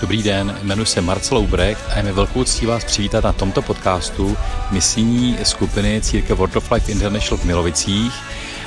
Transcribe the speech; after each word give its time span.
Dobrý 0.00 0.22
den, 0.22 0.58
jmenuji 0.62 0.86
se 0.86 1.00
Marcel 1.00 1.38
Ubrecht 1.38 1.90
a 1.90 1.96
je 1.96 2.02
mi 2.02 2.12
velkou 2.12 2.44
ctí 2.44 2.66
vás 2.66 2.84
přivítat 2.84 3.24
na 3.24 3.32
tomto 3.32 3.62
podcastu 3.62 4.36
misijní 4.70 5.38
skupiny 5.42 6.00
Církev 6.00 6.38
World 6.38 6.56
of 6.56 6.70
Life 6.70 6.92
International 6.92 7.38
v 7.38 7.44
Milovicích 7.44 8.12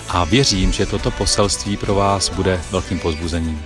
a 0.09 0.25
věřím, 0.25 0.71
že 0.71 0.85
toto 0.85 1.11
poselství 1.11 1.77
pro 1.77 1.95
vás 1.95 2.29
bude 2.29 2.61
velkým 2.71 2.99
pozbuzením. 2.99 3.63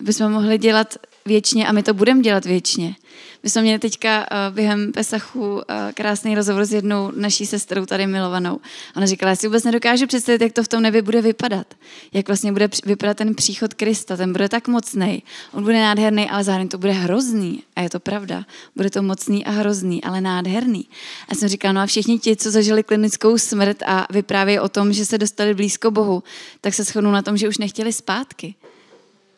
Bychom 0.00 0.32
mohli 0.32 0.58
dělat 0.58 0.94
věčně 1.26 1.66
a 1.66 1.72
my 1.72 1.82
to 1.82 1.94
budeme 1.94 2.20
dělat 2.20 2.44
věčně. 2.44 2.94
My 3.42 3.50
jsme 3.50 3.62
měli 3.62 3.78
teďka 3.78 4.20
uh, 4.20 4.54
během 4.54 4.92
Pesachu 4.92 5.54
uh, 5.54 5.60
krásný 5.94 6.34
rozhovor 6.34 6.64
s 6.64 6.72
jednou 6.72 7.12
naší 7.16 7.46
sestrou 7.46 7.86
tady 7.86 8.06
milovanou. 8.06 8.60
Ona 8.96 9.06
říkala, 9.06 9.30
já 9.30 9.36
si 9.36 9.46
vůbec 9.46 9.64
nedokážu 9.64 10.06
představit, 10.06 10.40
jak 10.40 10.52
to 10.52 10.62
v 10.62 10.68
tom 10.68 10.82
nebi 10.82 11.02
bude 11.02 11.22
vypadat. 11.22 11.74
Jak 12.12 12.26
vlastně 12.28 12.52
bude 12.52 12.68
vypadat 12.84 13.16
ten 13.16 13.34
příchod 13.34 13.74
Krista. 13.74 14.16
Ten 14.16 14.32
bude 14.32 14.48
tak 14.48 14.68
mocný. 14.68 15.22
On 15.52 15.62
bude 15.62 15.80
nádherný, 15.80 16.30
ale 16.30 16.44
zároveň 16.44 16.68
to 16.68 16.78
bude 16.78 16.92
hrozný. 16.92 17.62
A 17.76 17.80
je 17.80 17.90
to 17.90 18.00
pravda. 18.00 18.44
Bude 18.76 18.90
to 18.90 19.02
mocný 19.02 19.44
a 19.44 19.50
hrozný, 19.50 20.04
ale 20.04 20.20
nádherný. 20.20 20.88
A 21.28 21.34
jsem 21.34 21.48
říkala, 21.48 21.72
no 21.72 21.80
a 21.80 21.86
všichni 21.86 22.18
ti, 22.18 22.36
co 22.36 22.50
zažili 22.50 22.82
klinickou 22.82 23.38
smrt 23.38 23.82
a 23.86 24.06
vyprávějí 24.10 24.58
o 24.58 24.68
tom, 24.68 24.92
že 24.92 25.06
se 25.06 25.18
dostali 25.18 25.54
blízko 25.54 25.90
Bohu, 25.90 26.22
tak 26.60 26.74
se 26.74 26.84
shodnou 26.84 27.10
na 27.10 27.22
tom, 27.22 27.36
že 27.36 27.48
už 27.48 27.58
nechtěli 27.58 27.92
zpátky 27.92 28.54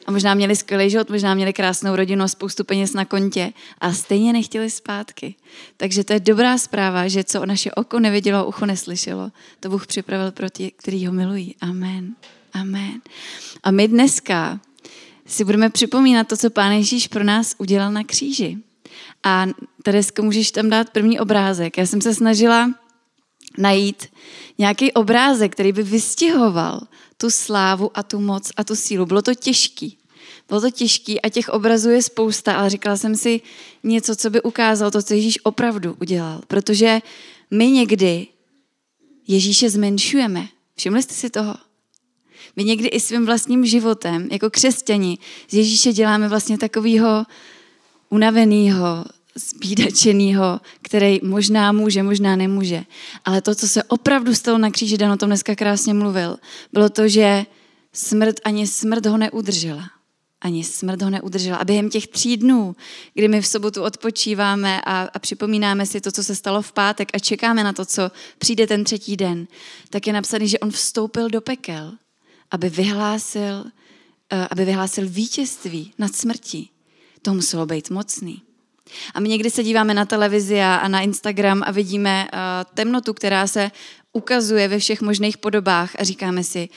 a 0.09 0.11
možná 0.11 0.35
měli 0.35 0.57
skvělý 0.57 0.91
život, 0.91 1.11
možná 1.11 1.35
měli 1.35 1.53
krásnou 1.53 1.97
rodinu 1.97 2.29
spoustu 2.29 2.65
peněz 2.65 2.93
na 2.93 3.05
kontě 3.05 3.53
a 3.79 3.93
stejně 3.93 4.33
nechtěli 4.33 4.71
zpátky. 4.71 5.35
Takže 5.77 6.05
to 6.05 6.13
je 6.13 6.21
dobrá 6.21 6.59
zpráva, 6.59 7.09
že 7.09 7.25
co 7.25 7.47
naše 7.47 7.71
oko 7.71 8.01
nevidělo, 8.01 8.47
ucho 8.47 8.67
neslyšelo, 8.67 9.31
to 9.61 9.69
Bůh 9.69 9.87
připravil 9.87 10.33
pro 10.33 10.51
ty, 10.51 10.73
kteří 10.77 11.07
ho 11.07 11.13
milují. 11.13 11.55
Amen. 11.61 12.15
Amen. 12.53 13.01
A 13.63 13.71
my 13.71 13.89
dneska 13.89 14.61
si 15.27 15.45
budeme 15.45 15.71
připomínat 15.71 16.29
to, 16.29 16.37
co 16.37 16.51
Pán 16.51 16.73
Ježíš 16.73 17.09
pro 17.09 17.25
nás 17.25 17.55
udělal 17.59 17.93
na 17.93 18.05
kříži. 18.05 18.59
A 19.25 19.47
Teresko, 19.83 20.23
můžeš 20.23 20.51
tam 20.51 20.71
dát 20.71 20.91
první 20.91 21.21
obrázek. 21.21 21.79
Já 21.79 21.87
jsem 21.87 22.01
se 22.01 22.15
snažila 22.15 22.71
najít 23.59 24.07
nějaký 24.59 24.93
obrázek, 24.93 25.53
který 25.53 25.73
by 25.73 25.83
vystihoval 25.83 26.81
tu 27.17 27.31
slávu 27.31 27.91
a 27.95 28.03
tu 28.03 28.21
moc 28.21 28.51
a 28.57 28.65
tu 28.65 28.77
sílu. 28.77 29.07
Bylo 29.07 29.23
to 29.23 29.35
těžký. 29.35 29.98
Bylo 30.49 30.61
to 30.61 30.71
těžký 30.71 31.21
a 31.21 31.29
těch 31.29 31.49
obrazů 31.49 31.91
je 31.91 32.03
spousta, 32.03 32.55
ale 32.55 32.71
říkala 32.71 32.97
jsem 32.97 33.17
si 33.17 33.41
něco, 33.85 34.17
co 34.17 34.31
by 34.31 34.43
ukázalo 34.43 34.91
to, 34.91 35.03
co 35.03 35.15
Ježíš 35.15 35.39
opravdu 35.43 35.97
udělal. 36.01 36.41
Protože 36.47 37.01
my 37.51 37.71
někdy 37.71 38.27
Ježíše 39.29 39.71
zmenšujeme. 39.71 40.49
Všimli 40.77 41.03
jste 41.03 41.15
si 41.15 41.31
toho? 41.31 41.55
My 42.57 42.65
někdy 42.65 42.89
i 42.89 43.01
svým 43.01 43.27
vlastním 43.27 43.67
životem, 43.67 44.29
jako 44.33 44.51
křesťani, 44.51 45.19
z 45.49 45.55
Ježíše 45.55 45.93
děláme 45.93 46.29
vlastně 46.29 46.59
takového 46.59 47.25
unaveného, 48.09 49.05
zbídačenýho, 49.35 50.61
který 50.83 51.21
možná 51.23 51.73
může, 51.73 52.03
možná 52.03 52.37
nemůže. 52.37 52.85
Ale 53.25 53.43
to, 53.43 53.55
co 53.55 53.69
se 53.69 53.83
opravdu 53.83 54.35
stalo 54.35 54.59
na 54.59 54.71
kříži, 54.71 54.99
Dan 54.99 55.13
o 55.13 55.17
tom 55.17 55.29
dneska 55.29 55.55
krásně 55.55 55.95
mluvil, 55.95 56.37
bylo 56.73 56.89
to, 56.89 57.09
že 57.09 57.47
smrt 57.93 58.37
ani 58.45 58.67
smrt 58.67 59.07
ho 59.07 59.17
neudržela. 59.17 59.98
Ani 60.41 60.65
smrt 60.65 61.03
ho 61.03 61.11
neudržela. 61.11 61.57
A 61.57 61.65
během 61.65 61.91
těch 61.91 62.07
tří 62.07 62.37
dnů, 62.37 62.77
kdy 63.15 63.29
my 63.29 63.41
v 63.41 63.47
sobotu 63.47 63.83
odpočíváme 63.83 64.81
a, 64.81 65.09
a 65.15 65.19
připomínáme 65.19 65.87
si 65.87 66.01
to, 66.01 66.13
co 66.13 66.25
se 66.25 66.35
stalo 66.35 66.63
v 66.63 66.73
pátek 66.73 67.09
a 67.15 67.19
čekáme 67.19 67.65
na 67.65 67.73
to, 67.73 67.85
co 67.85 68.11
přijde 68.39 68.67
ten 68.67 68.85
třetí 68.85 69.17
den, 69.17 69.47
tak 69.91 70.07
je 70.07 70.13
napsaný, 70.13 70.49
že 70.49 70.59
on 70.59 70.71
vstoupil 70.71 71.29
do 71.29 71.41
pekel, 71.41 71.93
aby 72.51 72.69
vyhlásil, 72.69 73.65
eh, 74.33 74.49
aby 74.51 74.65
vyhlásil 74.65 75.09
vítězství 75.09 75.93
nad 75.99 76.15
smrtí. 76.15 76.71
To 77.23 77.35
muselo 77.35 77.67
být 77.67 77.91
mocný. 77.91 78.43
A 79.15 79.21
my 79.21 79.29
někdy 79.29 79.51
se 79.51 79.65
díváme 79.65 79.95
na 79.95 80.05
televizi 80.05 80.61
a 80.61 80.89
na 80.89 81.01
Instagram 81.01 81.63
a 81.67 81.71
vidíme 81.71 82.29
uh, 82.33 82.39
temnotu, 82.75 83.15
která 83.15 83.47
se 83.47 83.71
ukazuje 84.13 84.69
ve 84.69 84.79
všech 84.79 85.01
možných 85.01 85.39
podobách 85.39 85.97
a 85.99 86.05
říkáme 86.05 86.45
si, 86.45 86.69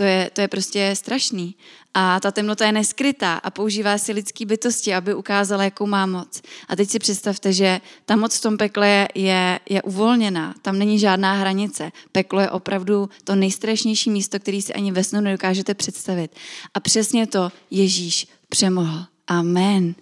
to 0.00 0.04
je, 0.04 0.30
to 0.32 0.40
je 0.40 0.48
prostě 0.48 0.92
strašný. 0.96 1.54
A 1.94 2.20
ta 2.20 2.30
temnota 2.30 2.66
je 2.66 2.72
neskrytá 2.72 3.34
a 3.34 3.50
používá 3.50 3.98
si 3.98 4.12
lidský 4.12 4.46
bytosti, 4.46 4.94
aby 4.94 5.14
ukázala, 5.14 5.64
jakou 5.64 5.86
má 5.86 6.06
moc. 6.06 6.42
A 6.68 6.76
teď 6.76 6.90
si 6.90 6.98
představte, 6.98 7.52
že 7.52 7.80
ta 8.04 8.16
moc 8.16 8.38
v 8.38 8.42
tom 8.42 8.56
pekle 8.56 9.08
je, 9.14 9.60
je 9.70 9.82
uvolněná. 9.82 10.54
Tam 10.62 10.78
není 10.78 10.98
žádná 10.98 11.32
hranice. 11.32 11.92
Peklo 12.12 12.40
je 12.40 12.50
opravdu 12.50 13.10
to 13.24 13.34
nejstrašnější 13.34 14.10
místo, 14.10 14.38
který 14.38 14.62
si 14.62 14.74
ani 14.74 14.92
ve 14.92 15.04
snu 15.04 15.20
nedokážete 15.20 15.74
představit. 15.74 16.36
A 16.74 16.80
přesně 16.80 17.26
to 17.26 17.52
Ježíš 17.70 18.26
přemohl. 18.48 19.04
Amen. 19.26 19.94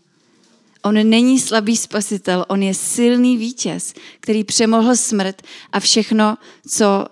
On 0.82 0.94
není 0.94 1.41
slabý 1.41 1.76
spasitel, 1.76 2.44
on 2.48 2.62
je 2.62 2.75
silný 2.75 3.37
vítěz, 3.37 3.94
který 4.20 4.44
přemohl 4.44 4.97
smrt 4.97 5.42
a 5.72 5.81
všechno, 5.81 6.37
co 6.69 7.06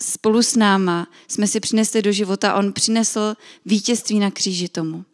spolu 0.00 0.42
s 0.42 0.56
náma 0.56 1.08
jsme 1.28 1.46
si 1.46 1.60
přinesli 1.60 2.02
do 2.02 2.12
života, 2.12 2.54
on 2.54 2.72
přinesl 2.72 3.34
vítězství 3.66 4.18
na 4.18 4.30
kříži 4.30 4.68
tomu. 4.68 5.04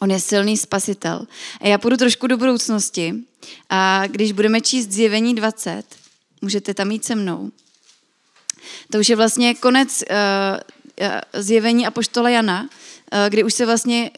On 0.00 0.10
je 0.10 0.20
silný 0.20 0.56
spasitel. 0.56 1.26
A 1.60 1.68
já 1.68 1.78
půjdu 1.78 1.96
trošku 1.96 2.26
do 2.26 2.36
budoucnosti 2.36 3.14
a 3.70 4.06
když 4.06 4.32
budeme 4.32 4.60
číst 4.60 4.90
zjevení 4.90 5.34
20, 5.34 5.82
můžete 6.42 6.74
tam 6.74 6.90
jít 6.90 7.04
se 7.04 7.14
mnou. 7.14 7.50
To 8.92 8.98
už 8.98 9.08
je 9.08 9.16
vlastně 9.16 9.54
konec 9.54 10.04
uh, 10.10 11.40
zjevení 11.40 11.86
Apoštola 11.86 12.30
Jana, 12.30 12.62
uh, 12.62 12.68
kdy 13.28 13.44
už 13.44 13.54
se 13.54 13.66
vlastně 13.66 14.10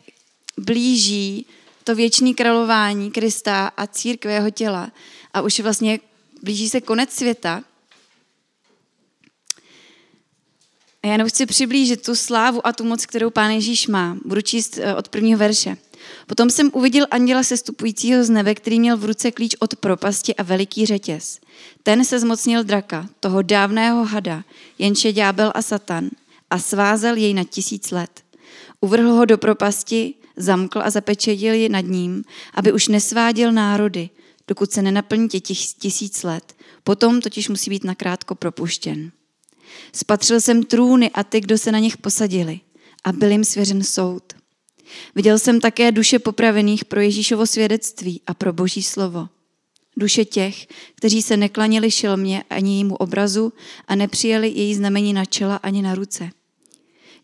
blíží 0.57 1.47
to 1.84 1.95
věčné 1.95 2.34
králování 2.34 3.11
Krista 3.11 3.72
a 3.77 3.87
církve 3.87 4.33
jeho 4.33 4.51
těla. 4.51 4.91
A 5.34 5.41
už 5.41 5.61
vlastně 5.61 6.01
blíží 6.43 6.69
se 6.69 6.81
konec 6.81 7.12
světa. 7.12 7.65
A 11.03 11.06
já 11.06 11.12
jenom 11.12 11.28
chci 11.28 11.47
přiblížit 11.47 12.03
tu 12.03 12.15
slávu 12.15 12.66
a 12.66 12.72
tu 12.72 12.84
moc, 12.84 13.06
kterou 13.06 13.31
Pán 13.31 13.50
Ježíš 13.50 13.87
má. 13.87 14.16
Budu 14.25 14.41
číst 14.41 14.78
eh, 14.78 14.94
od 14.94 15.09
prvního 15.09 15.38
verše. 15.38 15.77
Potom 16.27 16.50
jsem 16.50 16.71
uviděl 16.72 17.06
anděla 17.11 17.43
sestupujícího 17.43 18.25
z 18.25 18.31
nebe, 18.31 18.55
který 18.55 18.81
měl 18.81 18.97
v 18.97 19.05
ruce 19.05 19.31
klíč 19.31 19.56
od 19.59 19.77
propasti 19.77 20.34
a 20.34 20.43
veliký 20.43 20.87
řetěz. 20.87 21.41
Ten 21.83 22.05
se 22.05 22.21
zmocnil 22.21 22.65
draka, 22.65 23.09
toho 23.21 23.43
dávného 23.43 24.05
hada, 24.05 24.44
jenž 24.78 25.05
je 25.05 25.12
ďábel 25.12 25.53
a 25.55 25.62
satan, 25.62 26.10
a 26.50 26.59
svázel 26.59 27.16
jej 27.16 27.34
na 27.34 27.44
tisíc 27.44 27.91
let. 27.91 28.22
Uvrhl 28.81 29.12
ho 29.12 29.25
do 29.25 29.39
propasti 29.39 30.15
zamkl 30.37 30.81
a 30.83 30.91
zapečetil 30.91 31.55
ji 31.55 31.69
nad 31.69 31.81
ním, 31.81 32.25
aby 32.55 32.72
už 32.72 32.89
nesváděl 32.89 33.53
národy, 33.53 34.10
dokud 34.49 34.72
se 34.72 34.83
nenaplní 34.83 35.28
těch 35.28 35.59
tisíc 35.78 36.22
let. 36.22 36.56
Potom 36.84 37.21
totiž 37.21 37.49
musí 37.49 37.71
být 37.71 37.84
nakrátko 37.84 38.34
propuštěn. 38.34 39.10
Spatřil 39.92 40.41
jsem 40.41 40.62
trůny 40.62 41.10
a 41.10 41.25
ty, 41.25 41.41
kdo 41.41 41.58
se 41.58 41.72
na 41.72 41.78
nich 41.78 41.97
posadili 41.97 42.60
a 43.04 43.12
byl 43.12 43.31
jim 43.31 43.44
svěřen 43.44 43.82
soud. 43.82 44.22
Viděl 45.14 45.38
jsem 45.38 45.60
také 45.60 45.92
duše 45.92 46.19
popravených 46.19 46.84
pro 46.84 47.00
Ježíšovo 47.00 47.47
svědectví 47.47 48.20
a 48.26 48.34
pro 48.34 48.53
Boží 48.53 48.82
slovo. 48.82 49.28
Duše 49.97 50.25
těch, 50.25 50.66
kteří 50.94 51.22
se 51.22 51.36
neklanili 51.36 51.91
šelmě 51.91 52.44
ani 52.50 52.72
jejímu 52.72 52.97
obrazu 52.97 53.53
a 53.88 53.94
nepřijeli 53.94 54.48
její 54.48 54.75
znamení 54.75 55.12
na 55.12 55.25
čela 55.25 55.56
ani 55.56 55.82
na 55.82 55.94
ruce. 55.94 56.30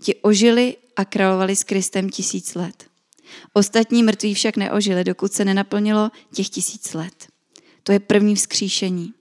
Ti 0.03 0.15
ožili 0.15 0.77
a 0.97 1.05
královali 1.05 1.57
s 1.57 1.65
Kristem 1.65 2.11
tisíc 2.11 2.55
let. 2.55 2.87
Ostatní 3.53 4.03
mrtví 4.03 4.35
však 4.35 4.57
neožili, 4.57 5.05
dokud 5.05 5.33
se 5.33 5.45
nenaplnilo 5.45 6.11
těch 6.35 6.49
tisíc 6.49 6.95
let. 6.95 7.27
To 7.83 7.93
je 7.93 8.01
první 8.01 8.35
vzkříšení. 8.35 9.13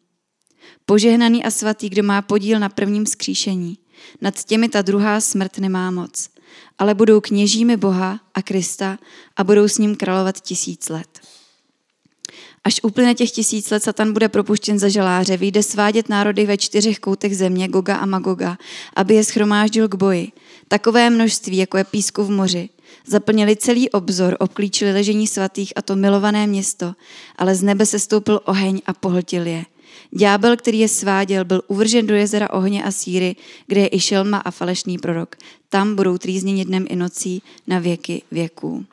Požehnaný 0.85 1.44
a 1.44 1.51
svatý, 1.51 1.90
kdo 1.90 2.03
má 2.03 2.22
podíl 2.22 2.59
na 2.59 2.69
prvním 2.69 3.06
vzkříšení. 3.06 3.78
Nad 4.22 4.44
těmi 4.44 4.69
ta 4.69 4.81
druhá 4.81 5.22
smrt 5.22 5.57
nemá 5.57 5.91
moc. 5.91 6.29
Ale 6.78 6.94
budou 6.94 7.22
kněžími 7.22 7.78
Boha 7.78 8.19
a 8.34 8.41
Krista 8.41 9.00
a 9.38 9.44
budou 9.44 9.68
s 9.68 9.78
ním 9.78 9.96
královat 9.96 10.40
tisíc 10.41 10.90
let. 10.90 11.20
Až 12.64 12.79
uplyne 12.84 13.16
těch 13.16 13.32
tisíc 13.32 13.70
let, 13.70 13.84
Satan 13.84 14.14
bude 14.14 14.29
propuštěn 14.29 14.79
za 14.79 14.90
žaláře, 14.90 15.37
vyjde 15.37 15.64
svádět 15.64 16.09
národy 16.09 16.46
ve 16.46 16.58
čtyřech 16.58 16.99
koutech 16.99 17.38
země, 17.38 17.67
Goga 17.67 17.96
a 17.96 18.05
Magoga, 18.05 18.58
aby 18.96 19.16
je 19.16 19.23
schromáždil 19.23 19.88
k 19.88 19.96
boji. 19.96 20.31
Takové 20.67 21.09
množství, 21.09 21.58
jako 21.58 21.78
je 21.78 21.84
písku 21.84 22.23
v 22.23 22.29
moři. 22.29 22.70
Zaplnili 23.08 23.55
celý 23.55 23.90
obzor, 23.90 24.35
obklíčili 24.40 24.93
ležení 24.93 25.28
svatých 25.28 25.73
a 25.76 25.81
to 25.81 25.96
milované 25.96 26.47
město, 26.47 26.93
ale 27.35 27.55
z 27.55 27.64
nebe 27.64 27.85
se 27.85 27.99
stoupil 27.99 28.41
oheň 28.46 28.81
a 28.85 28.93
pohltil 28.93 29.47
je. 29.47 29.66
Ďábel, 30.12 30.58
který 30.58 30.80
je 30.80 30.88
sváděl, 30.88 31.46
byl 31.46 31.62
uvržen 31.68 32.08
do 32.08 32.16
jezera 32.16 32.50
ohně 32.50 32.84
a 32.84 32.92
síry, 32.92 33.36
kde 33.68 33.82
je 33.82 33.90
i 33.92 34.00
šelma 34.00 34.38
a 34.38 34.52
falešný 34.52 34.97
prorok. 34.97 35.36
Tam 35.70 35.96
budou 35.96 36.18
trýzněni 36.18 36.66
dnem 36.66 36.86
i 36.90 36.96
nocí 36.96 37.42
na 37.68 37.80
věky 37.80 38.22
věků. 38.32 38.86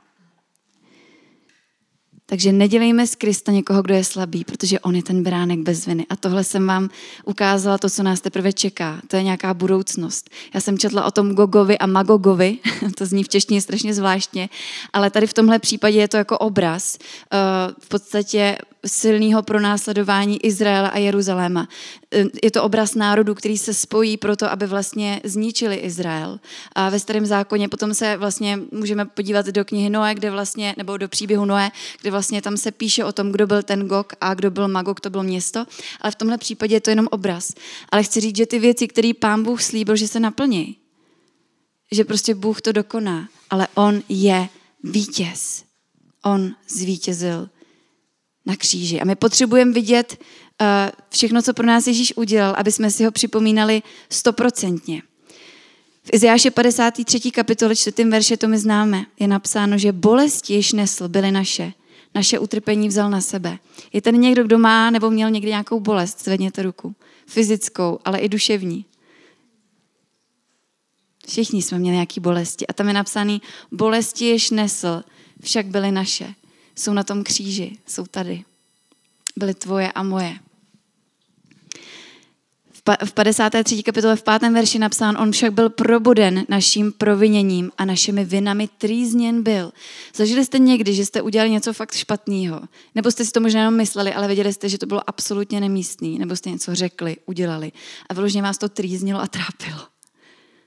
Takže 2.32 2.52
nedělejme 2.52 3.06
z 3.06 3.14
Krista 3.14 3.52
někoho, 3.52 3.82
kdo 3.82 3.94
je 3.94 4.04
slabý, 4.04 4.44
protože 4.44 4.80
on 4.80 4.96
je 4.96 5.02
ten 5.02 5.22
bránek 5.22 5.58
bez 5.58 5.86
viny. 5.86 6.06
A 6.10 6.16
tohle 6.16 6.44
jsem 6.44 6.66
vám 6.66 6.88
ukázala, 7.24 7.78
to, 7.78 7.90
co 7.90 8.02
nás 8.02 8.20
teprve 8.20 8.52
čeká. 8.52 9.00
To 9.06 9.16
je 9.16 9.22
nějaká 9.22 9.54
budoucnost. 9.54 10.30
Já 10.54 10.60
jsem 10.60 10.78
četla 10.78 11.04
o 11.04 11.10
tom 11.10 11.34
Gogovi 11.34 11.78
a 11.78 11.86
Magogovi, 11.86 12.58
to 12.96 13.06
zní 13.06 13.24
v 13.24 13.28
češtině 13.28 13.60
strašně 13.60 13.94
zvláštně, 13.94 14.48
ale 14.92 15.10
tady 15.10 15.26
v 15.26 15.32
tomhle 15.32 15.58
případě 15.58 15.98
je 15.98 16.08
to 16.08 16.16
jako 16.16 16.38
obraz. 16.38 16.98
Eh, 16.98 17.36
v 17.80 17.88
podstatě 17.88 18.58
silného 18.86 19.42
pronásledování 19.42 20.46
Izraela 20.46 20.88
a 20.88 20.98
Jeruzaléma. 20.98 21.68
Je 22.42 22.50
to 22.50 22.62
obraz 22.62 22.94
národu, 22.94 23.34
který 23.34 23.58
se 23.58 23.74
spojí 23.74 24.16
proto, 24.16 24.50
aby 24.50 24.66
vlastně 24.66 25.20
zničili 25.24 25.76
Izrael. 25.76 26.40
A 26.72 26.90
ve 26.90 27.00
starém 27.00 27.26
zákoně 27.26 27.68
potom 27.68 27.94
se 27.94 28.16
vlastně 28.16 28.58
můžeme 28.72 29.04
podívat 29.04 29.46
do 29.46 29.64
knihy 29.64 29.90
Noé, 29.90 30.14
kde 30.14 30.30
vlastně, 30.30 30.74
nebo 30.78 30.96
do 30.96 31.08
příběhu 31.08 31.44
Noé, 31.44 31.70
kde 32.00 32.10
vlastně 32.10 32.42
tam 32.42 32.56
se 32.56 32.70
píše 32.70 33.04
o 33.04 33.12
tom, 33.12 33.32
kdo 33.32 33.46
byl 33.46 33.62
ten 33.62 33.88
Gog 33.88 34.12
a 34.20 34.34
kdo 34.34 34.50
byl 34.50 34.68
Magog, 34.68 35.00
to 35.00 35.10
bylo 35.10 35.22
město. 35.22 35.64
Ale 36.00 36.10
v 36.10 36.16
tomhle 36.16 36.38
případě 36.38 36.76
je 36.76 36.80
to 36.80 36.90
jenom 36.90 37.08
obraz. 37.10 37.52
Ale 37.88 38.02
chci 38.02 38.20
říct, 38.20 38.36
že 38.36 38.46
ty 38.46 38.58
věci, 38.58 38.88
které 38.88 39.10
pán 39.20 39.42
Bůh 39.42 39.62
slíbil, 39.62 39.96
že 39.96 40.08
se 40.08 40.20
naplní, 40.20 40.76
že 41.92 42.04
prostě 42.04 42.34
Bůh 42.34 42.60
to 42.60 42.72
dokoná, 42.72 43.28
ale 43.50 43.68
on 43.74 44.02
je 44.08 44.48
vítěz. 44.84 45.64
On 46.24 46.54
zvítězil 46.68 47.48
na 48.46 48.56
kříži. 48.56 49.00
A 49.00 49.04
my 49.04 49.14
potřebujeme 49.14 49.72
vidět 49.72 50.16
uh, 50.60 50.66
všechno, 51.10 51.42
co 51.42 51.54
pro 51.54 51.66
nás 51.66 51.86
Ježíš 51.86 52.16
udělal, 52.16 52.54
aby 52.58 52.72
jsme 52.72 52.90
si 52.90 53.04
ho 53.04 53.10
připomínali 53.10 53.82
stoprocentně. 54.10 55.02
V 56.04 56.10
Izajáše 56.12 56.50
53. 56.50 57.30
kapitole 57.30 57.76
4. 57.76 58.04
verše 58.04 58.36
to 58.36 58.48
my 58.48 58.58
známe. 58.58 59.04
Je 59.20 59.28
napsáno, 59.28 59.78
že 59.78 59.92
bolesti, 59.92 60.54
jež 60.54 60.72
nesl, 60.72 61.08
byly 61.08 61.30
naše. 61.30 61.72
Naše 62.14 62.38
utrpení 62.38 62.88
vzal 62.88 63.10
na 63.10 63.20
sebe. 63.20 63.58
Je 63.92 64.02
ten 64.02 64.20
někdo, 64.20 64.44
kdo 64.44 64.58
má 64.58 64.90
nebo 64.90 65.10
měl 65.10 65.30
někdy 65.30 65.48
nějakou 65.48 65.80
bolest? 65.80 66.24
Zvedněte 66.24 66.62
ruku. 66.62 66.94
Fyzickou, 67.26 67.98
ale 68.04 68.18
i 68.18 68.28
duševní. 68.28 68.84
Všichni 71.28 71.62
jsme 71.62 71.78
měli 71.78 71.94
nějaké 71.94 72.20
bolesti. 72.20 72.66
A 72.66 72.72
tam 72.72 72.88
je 72.88 72.94
napsaný, 72.94 73.42
bolesti, 73.72 74.24
jež 74.24 74.50
nesl, 74.50 75.02
však 75.42 75.66
byly 75.66 75.92
naše 75.92 76.34
jsou 76.76 76.92
na 76.92 77.02
tom 77.02 77.24
kříži, 77.24 77.78
jsou 77.86 78.06
tady. 78.06 78.44
Byly 79.36 79.54
tvoje 79.54 79.92
a 79.92 80.02
moje. 80.02 80.38
V 83.04 83.12
53. 83.12 83.82
kapitole 83.82 84.16
v 84.16 84.22
5. 84.22 84.52
verši 84.52 84.78
napsán, 84.78 85.16
on 85.18 85.32
však 85.32 85.52
byl 85.52 85.70
probuden 85.70 86.44
naším 86.48 86.92
proviněním 86.92 87.70
a 87.78 87.84
našimi 87.84 88.24
vinami 88.24 88.68
trýzněn 88.78 89.42
byl. 89.42 89.72
Zažili 90.14 90.44
jste 90.44 90.58
někdy, 90.58 90.94
že 90.94 91.06
jste 91.06 91.22
udělali 91.22 91.50
něco 91.50 91.72
fakt 91.72 91.94
špatného? 91.94 92.60
Nebo 92.94 93.10
jste 93.10 93.24
si 93.24 93.32
to 93.32 93.40
možná 93.40 93.60
jenom 93.60 93.76
mysleli, 93.76 94.14
ale 94.14 94.26
věděli 94.26 94.52
jste, 94.52 94.68
že 94.68 94.78
to 94.78 94.86
bylo 94.86 95.08
absolutně 95.08 95.60
nemístný? 95.60 96.18
Nebo 96.18 96.36
jste 96.36 96.50
něco 96.50 96.74
řekli, 96.74 97.16
udělali 97.26 97.72
a 98.08 98.14
vyloženě 98.14 98.42
vás 98.42 98.58
to 98.58 98.68
trýznilo 98.68 99.20
a 99.20 99.26
trápilo? 99.26 99.91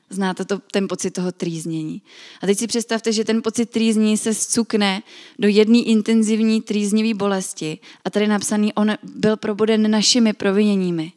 Znáte 0.10 0.46
to, 0.46 0.60
ten 0.72 0.88
pocit 0.88 1.12
toho 1.12 1.32
trýznění. 1.32 2.02
A 2.42 2.46
teď 2.46 2.58
si 2.58 2.68
představte, 2.68 3.12
že 3.12 3.24
ten 3.24 3.42
pocit 3.42 3.70
trýznění 3.70 4.18
se 4.18 4.34
zcukne 4.34 5.04
do 5.40 5.48
jedné 5.48 5.78
intenzivní 5.78 6.62
trýznivé 6.62 7.14
bolesti. 7.14 7.80
A 8.06 8.10
tady 8.10 8.28
napsaný, 8.28 8.74
on 8.74 8.92
byl 9.04 9.38
proboden 9.38 9.92
našimi 9.92 10.34
proviněními 10.34 11.12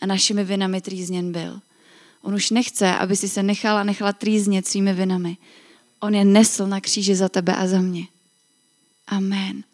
a 0.00 0.06
našimi 0.06 0.44
vinami 0.44 0.80
trýzněn 0.80 1.32
byl. 1.32 1.60
On 2.22 2.34
už 2.34 2.50
nechce, 2.50 2.96
aby 2.96 3.16
si 3.16 3.28
se 3.28 3.42
nechala, 3.42 3.84
nechala 3.84 4.12
trýznět 4.12 4.66
svými 4.66 4.92
vinami. 4.92 5.36
On 6.00 6.14
je 6.14 6.24
nesl 6.24 6.66
na 6.66 6.80
kříži 6.80 7.14
za 7.14 7.28
tebe 7.28 7.56
a 7.56 7.66
za 7.66 7.80
mě. 7.80 8.06
Amen. 9.06 9.64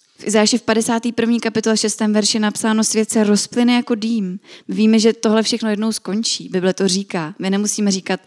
V 0.00 0.16
Izáši 0.28 0.58
v 0.58 0.62
51. 0.62 1.38
kapitole 1.42 1.76
6. 1.76 2.00
verši 2.00 2.38
napsáno, 2.38 2.84
svět 2.84 3.10
se 3.10 3.24
rozplyne 3.24 3.74
jako 3.74 3.94
dým. 3.94 4.40
My 4.68 4.74
víme, 4.74 4.98
že 4.98 5.12
tohle 5.12 5.42
všechno 5.42 5.70
jednou 5.70 5.92
skončí. 5.92 6.48
Bible 6.48 6.74
to 6.74 6.88
říká. 6.88 7.34
My 7.38 7.50
nemusíme 7.50 7.90
říkat, 7.90 8.20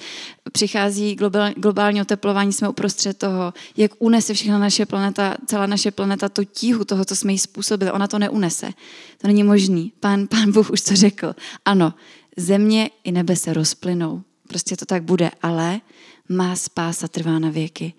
přichází 0.51 1.15
globální 1.56 2.01
oteplování, 2.01 2.53
jsme 2.53 2.69
uprostřed 2.69 3.18
toho, 3.18 3.53
jak 3.77 3.92
unese 4.00 4.33
všechna 4.33 4.59
naše 4.59 4.86
planeta, 4.86 5.36
celá 5.45 5.65
naše 5.65 5.92
planeta 5.92 6.30
to 6.30 6.44
tíhu 6.44 6.86
toho, 6.86 7.06
co 7.06 7.15
jsme 7.15 7.31
jí 7.31 7.38
způsobili. 7.38 7.92
Ona 7.92 8.07
to 8.07 8.19
neunese. 8.19 8.69
To 9.18 9.27
není 9.27 9.44
možný. 9.44 9.94
Pán, 10.00 10.27
pán 10.27 10.51
Bůh 10.51 10.69
už 10.69 10.81
to 10.81 10.95
řekl. 10.95 11.36
Ano, 11.65 11.94
země 12.38 12.89
i 13.04 13.12
nebe 13.12 13.36
se 13.36 13.54
rozplynou. 13.54 14.21
Prostě 14.47 14.77
to 14.77 14.86
tak 14.86 15.04
bude, 15.04 15.31
ale 15.42 15.81
má 16.30 16.56
spása 16.56 17.07
trvá 17.07 17.39
na 17.39 17.50
věky 17.50 17.94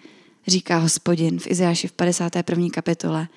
říká 0.47 0.79
hospodin 0.79 1.39
v 1.39 1.47
Izajáši 1.47 1.89
v 1.89 1.93
51. 1.93 2.69
kapitole 2.73 3.29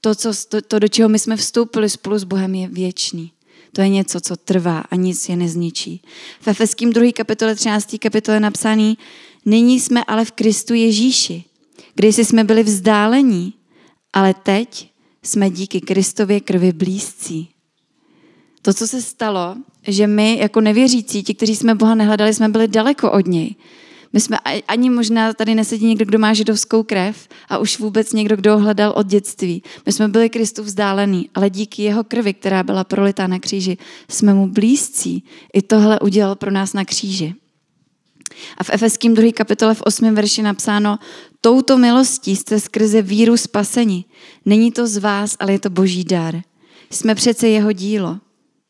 to, 0.00 0.14
co, 0.14 0.30
to, 0.48 0.62
to, 0.62 0.78
do 0.78 0.88
čeho 0.88 1.08
my 1.08 1.18
jsme 1.18 1.36
vstoupili 1.36 1.90
spolu 1.90 2.18
s 2.18 2.24
Bohem, 2.24 2.54
je 2.54 2.68
věčný. 2.68 3.32
To 3.72 3.82
je 3.82 3.88
něco, 3.88 4.20
co 4.20 4.36
trvá 4.36 4.78
a 4.78 4.96
nic 4.96 5.28
je 5.28 5.36
nezničí. 5.36 6.02
V 6.40 6.48
Efeským 6.48 6.92
2. 6.92 7.12
kapitole 7.12 7.54
13. 7.54 7.96
kapitole 7.98 8.40
napsaný, 8.40 8.98
nyní 9.44 9.80
jsme 9.80 10.04
ale 10.04 10.24
v 10.24 10.32
Kristu 10.32 10.74
Ježíši. 10.74 11.44
Když 11.94 12.16
jsme 12.16 12.44
byli 12.44 12.62
vzdálení, 12.62 13.54
ale 14.12 14.34
teď 14.34 14.90
jsme 15.22 15.50
díky 15.50 15.80
Kristově 15.80 16.40
krvi 16.40 16.72
blízcí. 16.72 17.48
To, 18.62 18.74
co 18.74 18.86
se 18.86 19.02
stalo, 19.02 19.56
že 19.88 20.06
my 20.06 20.38
jako 20.38 20.60
nevěřící, 20.60 21.22
ti, 21.22 21.34
kteří 21.34 21.56
jsme 21.56 21.74
Boha 21.74 21.94
nehledali, 21.94 22.34
jsme 22.34 22.48
byli 22.48 22.68
daleko 22.68 23.12
od 23.12 23.26
něj. 23.26 23.54
My 24.12 24.20
jsme 24.20 24.38
ani 24.68 24.90
možná 24.90 25.32
tady 25.32 25.54
nesedí 25.54 25.86
někdo, 25.86 26.04
kdo 26.04 26.18
má 26.18 26.34
židovskou 26.34 26.82
krev 26.82 27.28
a 27.48 27.58
už 27.58 27.78
vůbec 27.78 28.12
někdo, 28.12 28.36
kdo 28.36 28.52
ho 28.52 28.58
hledal 28.58 28.92
od 28.96 29.06
dětství. 29.06 29.62
My 29.86 29.92
jsme 29.92 30.08
byli 30.08 30.30
Kristu 30.30 30.62
vzdálený, 30.62 31.30
ale 31.34 31.50
díky 31.50 31.82
jeho 31.82 32.04
krvi, 32.04 32.34
která 32.34 32.62
byla 32.62 32.84
prolitá 32.84 33.26
na 33.26 33.38
kříži, 33.38 33.78
jsme 34.08 34.34
mu 34.34 34.48
blízcí. 34.48 35.24
I 35.52 35.62
tohle 35.62 36.00
udělal 36.00 36.34
pro 36.34 36.50
nás 36.50 36.72
na 36.72 36.84
kříži. 36.84 37.34
A 38.58 38.64
v 38.64 38.70
Efeským 38.72 39.14
2. 39.14 39.32
kapitole 39.32 39.74
v 39.74 39.82
8. 39.82 40.14
verši 40.14 40.42
napsáno, 40.42 40.98
touto 41.40 41.78
milostí 41.78 42.36
jste 42.36 42.60
skrze 42.60 43.02
víru 43.02 43.36
spaseni. 43.36 44.04
Není 44.44 44.72
to 44.72 44.86
z 44.86 44.96
vás, 44.96 45.36
ale 45.38 45.52
je 45.52 45.58
to 45.58 45.70
boží 45.70 46.04
dar. 46.04 46.42
Jsme 46.90 47.14
přece 47.14 47.48
jeho 47.48 47.72
dílo. 47.72 48.18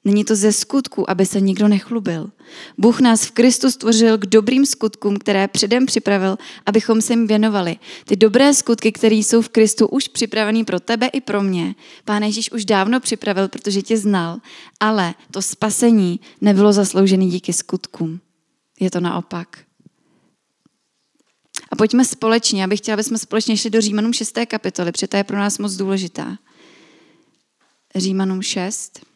Není 0.06 0.24
to 0.24 0.36
ze 0.36 0.52
skutku, 0.52 1.10
aby 1.10 1.26
se 1.26 1.40
nikdo 1.40 1.68
nechlubil. 1.68 2.30
Bůh 2.78 3.00
nás 3.00 3.24
v 3.24 3.30
Kristu 3.30 3.70
stvořil 3.70 4.18
k 4.18 4.26
dobrým 4.26 4.66
skutkům, 4.66 5.16
které 5.16 5.48
předem 5.48 5.86
připravil, 5.86 6.38
abychom 6.66 7.02
se 7.02 7.12
jim 7.12 7.26
věnovali. 7.26 7.76
Ty 8.04 8.16
dobré 8.16 8.54
skutky, 8.54 8.92
které 8.92 9.14
jsou 9.14 9.42
v 9.42 9.48
Kristu 9.48 9.86
už 9.86 10.08
připravený 10.08 10.64
pro 10.64 10.80
tebe 10.80 11.06
i 11.06 11.20
pro 11.20 11.42
mě, 11.42 11.74
Pán 12.04 12.22
Ježíš 12.22 12.52
už 12.52 12.64
dávno 12.64 13.00
připravil, 13.00 13.48
protože 13.48 13.82
tě 13.82 13.96
znal, 13.96 14.38
ale 14.80 15.14
to 15.30 15.42
spasení 15.42 16.20
nebylo 16.40 16.72
zasloužené 16.72 17.26
díky 17.26 17.52
skutkům. 17.52 18.20
Je 18.80 18.90
to 18.90 19.00
naopak. 19.00 19.58
A 21.70 21.76
pojďme 21.76 22.04
společně, 22.04 22.64
abych 22.64 22.78
chtěla, 22.78 22.94
aby 22.94 23.04
jsme 23.04 23.18
společně 23.18 23.56
šli 23.56 23.70
do 23.70 23.80
Římanům 23.80 24.12
6. 24.12 24.38
kapitoly, 24.46 24.92
protože 24.92 25.08
ta 25.08 25.18
je 25.18 25.24
pro 25.24 25.36
nás 25.36 25.58
moc 25.58 25.76
důležitá. 25.76 26.38
Římanům 27.96 28.42
6. 28.42 29.15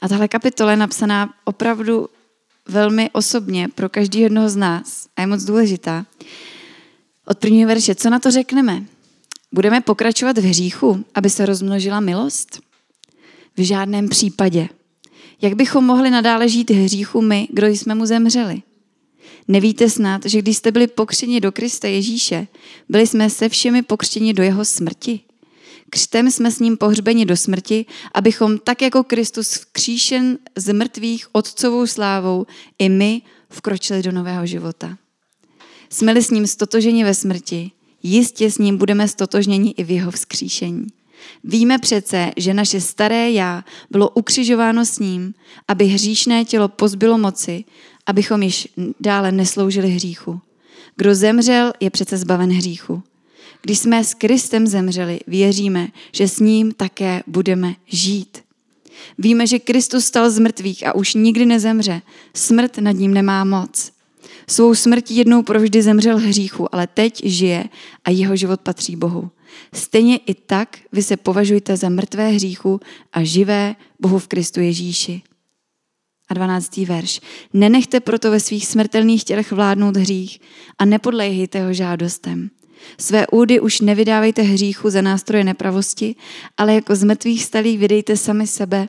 A 0.00 0.08
tahle 0.08 0.28
kapitola 0.28 0.70
je 0.70 0.76
napsaná 0.76 1.34
opravdu 1.44 2.08
velmi 2.68 3.10
osobně 3.12 3.68
pro 3.68 3.88
každý 3.88 4.20
jednoho 4.20 4.48
z 4.48 4.56
nás 4.56 5.08
a 5.16 5.20
je 5.20 5.26
moc 5.26 5.44
důležitá. 5.44 6.06
Od 7.26 7.38
prvního 7.38 7.68
verše, 7.68 7.94
co 7.94 8.10
na 8.10 8.18
to 8.18 8.30
řekneme? 8.30 8.84
Budeme 9.52 9.80
pokračovat 9.80 10.38
v 10.38 10.44
hříchu, 10.44 11.04
aby 11.14 11.30
se 11.30 11.46
rozmnožila 11.46 12.00
milost? 12.00 12.60
V 13.56 13.62
žádném 13.62 14.08
případě. 14.08 14.68
Jak 15.42 15.54
bychom 15.54 15.84
mohli 15.84 16.10
nadále 16.10 16.48
žít 16.48 16.70
hříchu 16.70 17.22
my, 17.22 17.48
kdo 17.52 17.66
jsme 17.66 17.94
mu 17.94 18.06
zemřeli? 18.06 18.62
Nevíte 19.48 19.90
snad, 19.90 20.26
že 20.26 20.42
když 20.42 20.56
jste 20.56 20.72
byli 20.72 20.86
pokřtěni 20.86 21.40
do 21.40 21.52
Krista 21.52 21.88
Ježíše, 21.88 22.46
byli 22.88 23.06
jsme 23.06 23.30
se 23.30 23.48
všemi 23.48 23.82
pokřtěni 23.82 24.34
do 24.34 24.42
jeho 24.42 24.64
smrti? 24.64 25.20
Křtem 25.90 26.30
jsme 26.30 26.50
s 26.50 26.58
ním 26.58 26.76
pohřbeni 26.76 27.26
do 27.26 27.36
smrti, 27.36 27.86
abychom 28.14 28.58
tak 28.58 28.82
jako 28.82 29.04
Kristus 29.04 29.54
vkříšen 29.54 30.38
z 30.56 30.72
mrtvých 30.72 31.26
otcovou 31.32 31.86
slávou 31.86 32.46
i 32.78 32.88
my 32.88 33.22
vkročili 33.48 34.02
do 34.02 34.12
nového 34.12 34.46
života. 34.46 34.98
Jsme-li 35.90 36.22
s 36.22 36.30
ním 36.30 36.46
stotoženi 36.46 37.04
ve 37.04 37.14
smrti, 37.14 37.70
jistě 38.02 38.50
s 38.50 38.58
ním 38.58 38.76
budeme 38.76 39.08
stotožněni 39.08 39.70
i 39.70 39.84
v 39.84 39.90
jeho 39.90 40.10
vzkříšení. 40.10 40.86
Víme 41.44 41.78
přece, 41.78 42.30
že 42.36 42.54
naše 42.54 42.80
staré 42.80 43.30
já 43.30 43.64
bylo 43.90 44.10
ukřižováno 44.10 44.84
s 44.84 44.98
ním, 44.98 45.34
aby 45.68 45.84
hříšné 45.84 46.44
tělo 46.44 46.68
pozbylo 46.68 47.18
moci, 47.18 47.64
abychom 48.06 48.42
již 48.42 48.68
dále 49.00 49.32
nesloužili 49.32 49.88
hříchu. 49.88 50.40
Kdo 50.96 51.14
zemřel, 51.14 51.72
je 51.80 51.90
přece 51.90 52.16
zbaven 52.16 52.50
hříchu. 52.50 53.02
Když 53.62 53.78
jsme 53.78 54.04
s 54.04 54.14
Kristem 54.14 54.66
zemřeli, 54.66 55.20
věříme, 55.26 55.88
že 56.12 56.28
s 56.28 56.38
ním 56.38 56.72
také 56.72 57.22
budeme 57.26 57.74
žít. 57.86 58.38
Víme, 59.18 59.46
že 59.46 59.58
Kristus 59.58 60.04
stal 60.04 60.30
z 60.30 60.38
mrtvých 60.38 60.86
a 60.86 60.94
už 60.94 61.14
nikdy 61.14 61.46
nezemře. 61.46 62.02
Smrt 62.34 62.78
nad 62.78 62.92
ním 62.92 63.14
nemá 63.14 63.44
moc. 63.44 63.92
Svou 64.48 64.74
smrtí 64.74 65.16
jednou 65.16 65.42
provždy 65.42 65.82
zemřel 65.82 66.18
hříchu, 66.18 66.74
ale 66.74 66.86
teď 66.86 67.20
žije 67.24 67.64
a 68.04 68.10
jeho 68.10 68.36
život 68.36 68.60
patří 68.60 68.96
Bohu. 68.96 69.30
Stejně 69.74 70.16
i 70.16 70.34
tak 70.34 70.78
vy 70.92 71.02
se 71.02 71.16
považujte 71.16 71.76
za 71.76 71.88
mrtvé 71.88 72.28
hříchu 72.28 72.80
a 73.12 73.24
živé 73.24 73.76
Bohu 74.00 74.18
v 74.18 74.28
Kristu 74.28 74.60
Ježíši. 74.60 75.22
A 76.28 76.34
12. 76.34 76.76
verš. 76.76 77.20
Nenechte 77.52 78.00
proto 78.00 78.30
ve 78.30 78.40
svých 78.40 78.66
smrtelných 78.66 79.24
tělech 79.24 79.52
vládnout 79.52 79.96
hřích 79.96 80.40
a 80.78 80.84
nepodlejhejte 80.84 81.62
ho 81.62 81.72
žádostem. 81.72 82.50
Své 82.98 83.26
údy 83.26 83.60
už 83.60 83.80
nevydávejte 83.80 84.42
hříchu 84.42 84.90
za 84.90 85.02
nástroje 85.02 85.44
nepravosti, 85.44 86.14
ale 86.56 86.74
jako 86.74 86.96
z 86.96 87.04
mrtvých 87.04 87.44
stalých 87.44 87.78
vydejte 87.78 88.16
sami 88.16 88.46
sebe 88.46 88.88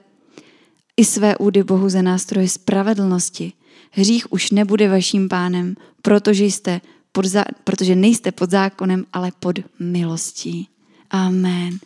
i 0.98 1.06
své 1.06 1.38
údy 1.38 1.64
Bohu 1.64 1.90
za 1.90 2.02
nástroje 2.02 2.50
spravedlnosti. 2.50 3.54
Hřích 3.92 4.34
už 4.34 4.52
nebude 4.52 4.90
vaším 4.90 5.30
pánem, 5.30 5.76
protože, 6.02 6.46
jste 6.46 6.82
pod 7.12 7.26
za, 7.26 7.46
protože 7.64 7.96
nejste 7.96 8.32
pod 8.32 8.52
zákonem, 8.52 9.06
ale 9.14 9.32
pod 9.40 9.60
milostí. 9.80 10.68
Amen. 11.10 11.80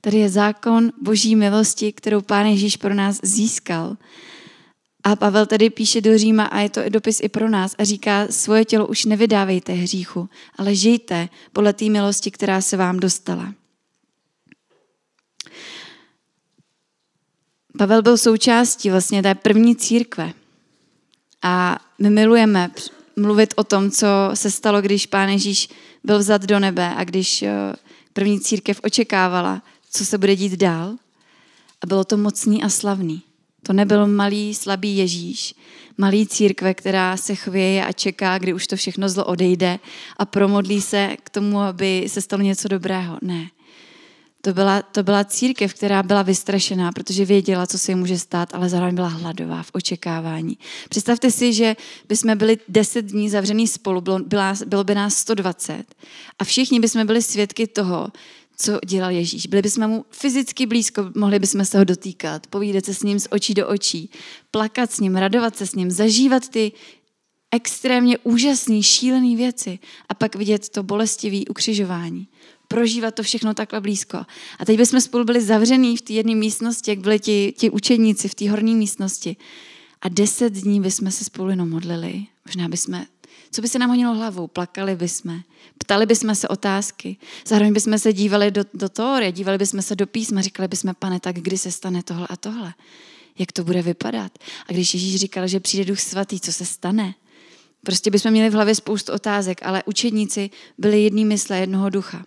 Tady 0.00 0.18
je 0.18 0.28
zákon 0.28 0.92
boží 1.02 1.36
milosti, 1.36 1.92
kterou 1.92 2.20
Pán 2.20 2.46
Ježíš 2.46 2.76
pro 2.76 2.94
nás 2.94 3.20
získal. 3.22 3.96
A 5.06 5.16
Pavel 5.16 5.46
tady 5.46 5.70
píše 5.70 6.00
do 6.00 6.18
Říma 6.18 6.44
a 6.44 6.60
je 6.60 6.70
to 6.70 6.80
dopis 6.88 7.20
i 7.22 7.28
pro 7.28 7.48
nás 7.48 7.74
a 7.78 7.84
říká, 7.84 8.26
svoje 8.30 8.64
tělo 8.64 8.86
už 8.86 9.04
nevydávejte 9.04 9.72
hříchu, 9.72 10.28
ale 10.56 10.74
žijte 10.74 11.28
podle 11.52 11.72
té 11.72 11.84
milosti, 11.84 12.30
která 12.30 12.60
se 12.60 12.76
vám 12.76 13.00
dostala. 13.00 13.54
Pavel 17.78 18.02
byl 18.02 18.18
součástí 18.18 18.90
vlastně 18.90 19.22
té 19.22 19.34
první 19.34 19.76
církve. 19.76 20.32
A 21.42 21.78
my 21.98 22.10
milujeme 22.10 22.70
mluvit 23.16 23.54
o 23.56 23.64
tom, 23.64 23.90
co 23.90 24.06
se 24.34 24.50
stalo, 24.50 24.82
když 24.82 25.06
Pán 25.06 25.28
Ježíš 25.28 25.68
byl 26.04 26.18
vzat 26.18 26.42
do 26.42 26.60
nebe 26.60 26.94
a 26.96 27.04
když 27.04 27.42
eh, 27.42 27.52
první 28.12 28.40
církev 28.40 28.80
očekávala, 28.84 29.62
co 29.90 30.04
se 30.04 30.18
bude 30.18 30.36
dít 30.36 30.52
dál. 30.52 30.96
A 31.80 31.86
bylo 31.86 32.04
to 32.04 32.16
mocný 32.16 32.62
a 32.62 32.68
slavný. 32.68 33.22
To 33.66 33.72
nebyl 33.72 34.06
malý, 34.06 34.54
slabý 34.54 34.96
Ježíš, 34.96 35.54
malý 35.98 36.26
církve, 36.26 36.74
která 36.74 37.16
se 37.16 37.34
chvěje 37.34 37.86
a 37.86 37.92
čeká, 37.92 38.38
kdy 38.38 38.52
už 38.52 38.66
to 38.66 38.76
všechno 38.76 39.08
zlo 39.08 39.24
odejde 39.24 39.78
a 40.16 40.24
promodlí 40.24 40.80
se 40.80 41.16
k 41.22 41.30
tomu, 41.30 41.60
aby 41.60 42.04
se 42.08 42.20
stalo 42.20 42.42
něco 42.42 42.68
dobrého. 42.68 43.18
Ne. 43.22 43.50
To 44.40 44.52
byla, 44.52 44.82
to 44.82 45.02
byla 45.02 45.24
církev, 45.24 45.74
která 45.74 46.02
byla 46.02 46.22
vystrašená, 46.22 46.92
protože 46.92 47.24
věděla, 47.24 47.66
co 47.66 47.78
se 47.78 47.92
jí 47.92 47.96
může 47.96 48.18
stát, 48.18 48.54
ale 48.54 48.68
zároveň 48.68 48.94
byla 48.94 49.08
hladová 49.08 49.62
v 49.62 49.70
očekávání. 49.72 50.58
Představte 50.88 51.30
si, 51.30 51.52
že 51.52 51.76
bychom 52.08 52.38
byli 52.38 52.58
deset 52.68 53.02
dní 53.02 53.30
zavřený 53.30 53.68
spolu, 53.68 54.00
bylo, 54.00 54.20
bylo 54.66 54.84
by 54.84 54.94
nás 54.94 55.14
120 55.14 55.84
a 56.38 56.44
všichni 56.44 56.80
bychom 56.80 57.06
byli 57.06 57.22
svědky 57.22 57.66
toho, 57.66 58.08
co 58.56 58.78
dělal 58.86 59.10
Ježíš. 59.10 59.46
Byli 59.46 59.62
bychom 59.62 59.88
mu 59.88 60.04
fyzicky 60.10 60.66
blízko, 60.66 61.10
mohli 61.14 61.38
bychom 61.38 61.64
se 61.64 61.78
ho 61.78 61.84
dotýkat, 61.84 62.46
povídat 62.46 62.84
se 62.84 62.94
s 62.94 63.02
ním 63.02 63.20
z 63.20 63.28
očí 63.30 63.54
do 63.54 63.68
očí, 63.68 64.10
plakat 64.50 64.92
s 64.92 65.00
ním, 65.00 65.16
radovat 65.16 65.56
se 65.56 65.66
s 65.66 65.74
ním, 65.74 65.90
zažívat 65.90 66.48
ty 66.48 66.72
extrémně 67.50 68.18
úžasné, 68.18 68.82
šílené 68.82 69.36
věci 69.36 69.78
a 70.08 70.14
pak 70.14 70.36
vidět 70.36 70.68
to 70.68 70.82
bolestivé 70.82 71.40
ukřižování. 71.50 72.28
Prožívat 72.68 73.14
to 73.14 73.22
všechno 73.22 73.54
takhle 73.54 73.80
blízko. 73.80 74.18
A 74.58 74.64
teď 74.64 74.76
bychom 74.76 75.00
spolu 75.00 75.24
byli 75.24 75.40
zavřený 75.40 75.96
v 75.96 76.02
té 76.02 76.12
jedné 76.12 76.34
místnosti, 76.34 76.90
jak 76.90 76.98
byli 76.98 77.18
ti, 77.18 77.54
ti 77.58 77.70
učeníci 77.70 78.28
v 78.28 78.34
té 78.34 78.50
horní 78.50 78.74
místnosti. 78.74 79.36
A 80.02 80.08
deset 80.08 80.52
dní 80.52 80.80
bychom 80.80 81.10
se 81.10 81.24
spolu 81.24 81.50
jenom 81.50 81.70
modlili. 81.70 82.26
Možná 82.46 82.68
bychom 82.68 83.04
co 83.50 83.62
by 83.62 83.68
se 83.68 83.78
nám 83.78 83.90
honilo 83.90 84.14
hlavou? 84.14 84.46
Plakali 84.46 84.96
bychom, 84.96 85.40
ptali 85.78 86.06
bychom 86.06 86.34
se 86.34 86.48
otázky, 86.48 87.16
zároveň 87.46 87.72
bychom 87.72 87.98
se 87.98 88.12
dívali 88.12 88.50
do, 88.50 88.62
do 88.74 88.88
teorie, 88.88 89.32
dívali 89.32 89.58
bychom 89.58 89.82
se 89.82 89.96
do 89.96 90.06
písma, 90.06 90.40
říkali 90.40 90.68
bychom, 90.68 90.94
pane, 90.98 91.20
tak 91.20 91.36
kdy 91.36 91.58
se 91.58 91.72
stane 91.72 92.02
tohle 92.02 92.26
a 92.30 92.36
tohle? 92.36 92.74
Jak 93.38 93.52
to 93.52 93.64
bude 93.64 93.82
vypadat? 93.82 94.38
A 94.68 94.72
když 94.72 94.94
Ježíš 94.94 95.16
říkal, 95.16 95.48
že 95.48 95.60
přijde 95.60 95.84
duch 95.84 96.00
svatý, 96.00 96.40
co 96.40 96.52
se 96.52 96.66
stane? 96.66 97.14
Prostě 97.82 98.10
bychom 98.10 98.30
měli 98.30 98.50
v 98.50 98.52
hlavě 98.52 98.74
spoustu 98.74 99.12
otázek, 99.12 99.60
ale 99.62 99.82
učedníci 99.86 100.50
byli 100.78 101.02
jedný 101.02 101.24
mysle, 101.24 101.58
jednoho 101.58 101.90
ducha. 101.90 102.24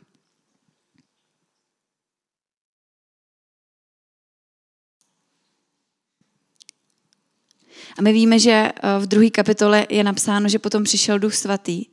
A 8.00 8.02
my 8.02 8.14
víme, 8.14 8.40
že 8.40 8.52
eh, 8.52 8.72
v 9.00 9.08
druhé 9.08 9.30
kapitole 9.30 9.88
je 9.90 10.04
napsáno, 10.04 10.50
že 10.50 10.60
potom 10.60 10.84
přišel 10.84 11.20
Duch 11.20 11.36
Svatý. 11.36 11.86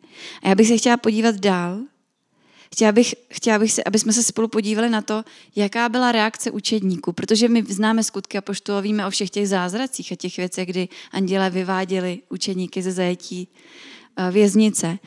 A 0.42 0.48
já 0.48 0.54
bych 0.54 0.68
se 0.68 0.76
chtěla 0.76 0.96
podívat 0.96 1.34
dál. 1.34 1.78
Chtěla 2.72 2.92
bych, 2.92 3.14
chtěla 3.30 3.58
bych 3.58 3.72
se, 3.72 3.84
aby 3.84 3.98
jsme 3.98 4.12
se 4.12 4.22
spolu 4.22 4.48
podívali 4.48 4.90
na 4.90 5.02
to, 5.02 5.24
jaká 5.56 5.88
byla 5.88 6.12
reakce 6.12 6.50
učedníků, 6.50 7.12
protože 7.12 7.48
my 7.48 7.64
známe 7.68 8.04
skutky 8.04 8.38
a 8.38 8.40
poštola 8.40 8.80
víme 8.80 9.06
o 9.06 9.10
všech 9.10 9.30
těch 9.30 9.48
zázracích 9.48 10.12
a 10.12 10.16
těch 10.16 10.36
věcech, 10.36 10.68
kdy 10.68 10.88
anděle 11.12 11.50
vyváděli 11.50 12.18
učedníky 12.28 12.82
ze 12.82 12.92
zajetí 12.92 13.48
eh, 14.16 14.30
věznice. 14.30 14.98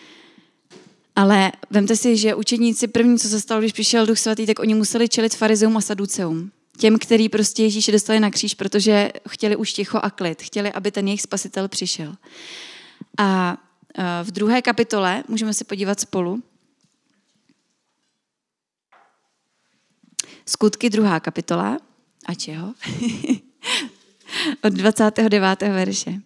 Ale 1.15 1.51
vemte 1.69 1.95
si, 1.95 2.17
že 2.17 2.35
učedníci 2.35 2.87
první, 2.87 3.19
co 3.19 3.27
se 3.27 3.39
stalo, 3.39 3.61
když 3.61 3.73
přišel 3.73 4.05
Duch 4.05 4.19
Svatý, 4.19 4.45
tak 4.45 4.59
oni 4.59 4.73
museli 4.73 5.09
čelit 5.09 5.35
farizeum 5.35 5.77
a 5.77 5.81
saduceum 5.81 6.51
těm, 6.79 6.99
který 6.99 7.29
prostě 7.29 7.63
Ježíše 7.63 7.91
dostali 7.91 8.19
na 8.19 8.29
kříž, 8.29 8.53
protože 8.53 9.11
chtěli 9.29 9.55
už 9.55 9.73
ticho 9.73 9.99
a 10.03 10.09
klid, 10.09 10.41
chtěli, 10.41 10.71
aby 10.71 10.91
ten 10.91 11.07
jejich 11.07 11.21
spasitel 11.21 11.67
přišel. 11.67 12.15
A 13.17 13.57
v 14.23 14.31
druhé 14.31 14.61
kapitole, 14.61 15.23
můžeme 15.27 15.53
se 15.53 15.63
podívat 15.63 15.99
spolu, 15.99 16.43
Skutky 20.49 20.89
druhá 20.89 21.19
kapitola, 21.19 21.77
a 22.25 22.33
čeho? 22.33 22.73
Od 24.63 24.73
29. 24.73 25.61
verše. 25.61 26.21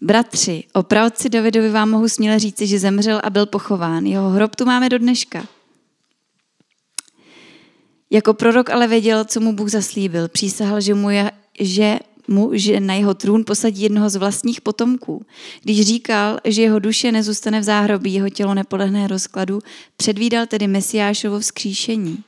Bratři, 0.00 0.64
o 0.72 0.82
pravci 0.82 1.28
Davidovi 1.28 1.70
vám 1.70 1.90
mohu 1.90 2.08
směle 2.08 2.38
říci, 2.38 2.66
že 2.66 2.78
zemřel 2.78 3.20
a 3.24 3.30
byl 3.30 3.46
pochován. 3.46 4.06
Jeho 4.06 4.30
hrob 4.30 4.56
tu 4.56 4.64
máme 4.64 4.88
do 4.88 4.98
dneška. 4.98 5.46
Jako 8.12 8.34
prorok 8.34 8.70
ale 8.70 8.88
věděl, 8.88 9.24
co 9.24 9.40
mu 9.40 9.52
Bůh 9.52 9.70
zaslíbil. 9.70 10.28
Přísahal, 10.28 10.80
že 10.80 10.94
mu, 10.94 11.10
je, 11.10 11.30
že 11.60 11.98
mu, 12.28 12.50
že 12.52 12.80
na 12.80 12.94
jeho 12.94 13.14
trůn 13.14 13.44
posadí 13.44 13.82
jednoho 13.82 14.10
z 14.10 14.16
vlastních 14.16 14.60
potomků. 14.60 15.26
Když 15.62 15.86
říkal, 15.86 16.38
že 16.44 16.62
jeho 16.62 16.78
duše 16.78 17.12
nezůstane 17.12 17.60
v 17.60 17.62
záhrobí, 17.62 18.14
jeho 18.14 18.28
tělo 18.28 18.54
nepodlehne 18.54 19.06
rozkladu, 19.06 19.58
předvídal 19.96 20.46
tedy 20.46 20.66
Mesiášovo 20.66 21.40
vzkříšení. 21.40 22.18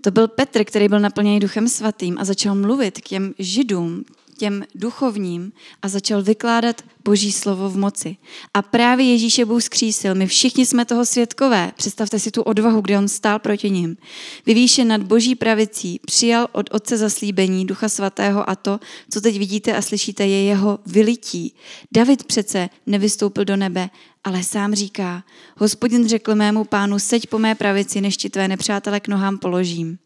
To 0.00 0.10
byl 0.10 0.28
Petr, 0.28 0.64
který 0.64 0.88
byl 0.88 1.00
naplněný 1.00 1.40
duchem 1.40 1.68
svatým 1.68 2.18
a 2.18 2.24
začal 2.24 2.54
mluvit 2.54 3.00
k 3.00 3.08
těm 3.08 3.34
židům, 3.38 4.04
těm 4.38 4.64
duchovním 4.74 5.52
a 5.82 5.88
začal 5.88 6.22
vykládat 6.22 6.82
boží 7.04 7.32
slovo 7.32 7.70
v 7.70 7.76
moci. 7.76 8.16
A 8.54 8.62
právě 8.62 9.06
Ježíše 9.12 9.44
Bůh 9.44 9.62
skřísil. 9.62 10.14
My 10.14 10.26
všichni 10.26 10.66
jsme 10.66 10.84
toho 10.84 11.04
svědkové. 11.04 11.72
Představte 11.76 12.18
si 12.18 12.30
tu 12.30 12.42
odvahu, 12.42 12.80
kde 12.80 12.98
on 12.98 13.08
stál 13.08 13.38
proti 13.38 13.70
ním. 13.70 13.96
Vyvýšen 14.46 14.88
nad 14.88 15.02
boží 15.02 15.34
pravicí 15.34 16.00
přijal 16.06 16.48
od 16.52 16.70
Otce 16.72 16.96
zaslíbení 16.96 17.66
Ducha 17.66 17.88
Svatého 17.88 18.50
a 18.50 18.54
to, 18.54 18.80
co 19.10 19.20
teď 19.20 19.38
vidíte 19.38 19.76
a 19.76 19.82
slyšíte, 19.82 20.26
je 20.26 20.44
jeho 20.44 20.78
vylití. 20.86 21.54
David 21.92 22.24
přece 22.24 22.68
nevystoupil 22.86 23.44
do 23.44 23.56
nebe, 23.56 23.90
ale 24.24 24.42
sám 24.42 24.74
říká, 24.74 25.24
hospodin 25.56 26.08
řekl 26.08 26.34
mému 26.34 26.64
pánu, 26.64 26.98
seď 26.98 27.26
po 27.26 27.38
mé 27.38 27.54
pravici, 27.54 28.00
než 28.00 28.16
ti 28.16 28.30
tvé 28.30 28.48
nepřátele 28.48 29.00
k 29.00 29.08
nohám 29.08 29.38
položím 29.38 29.98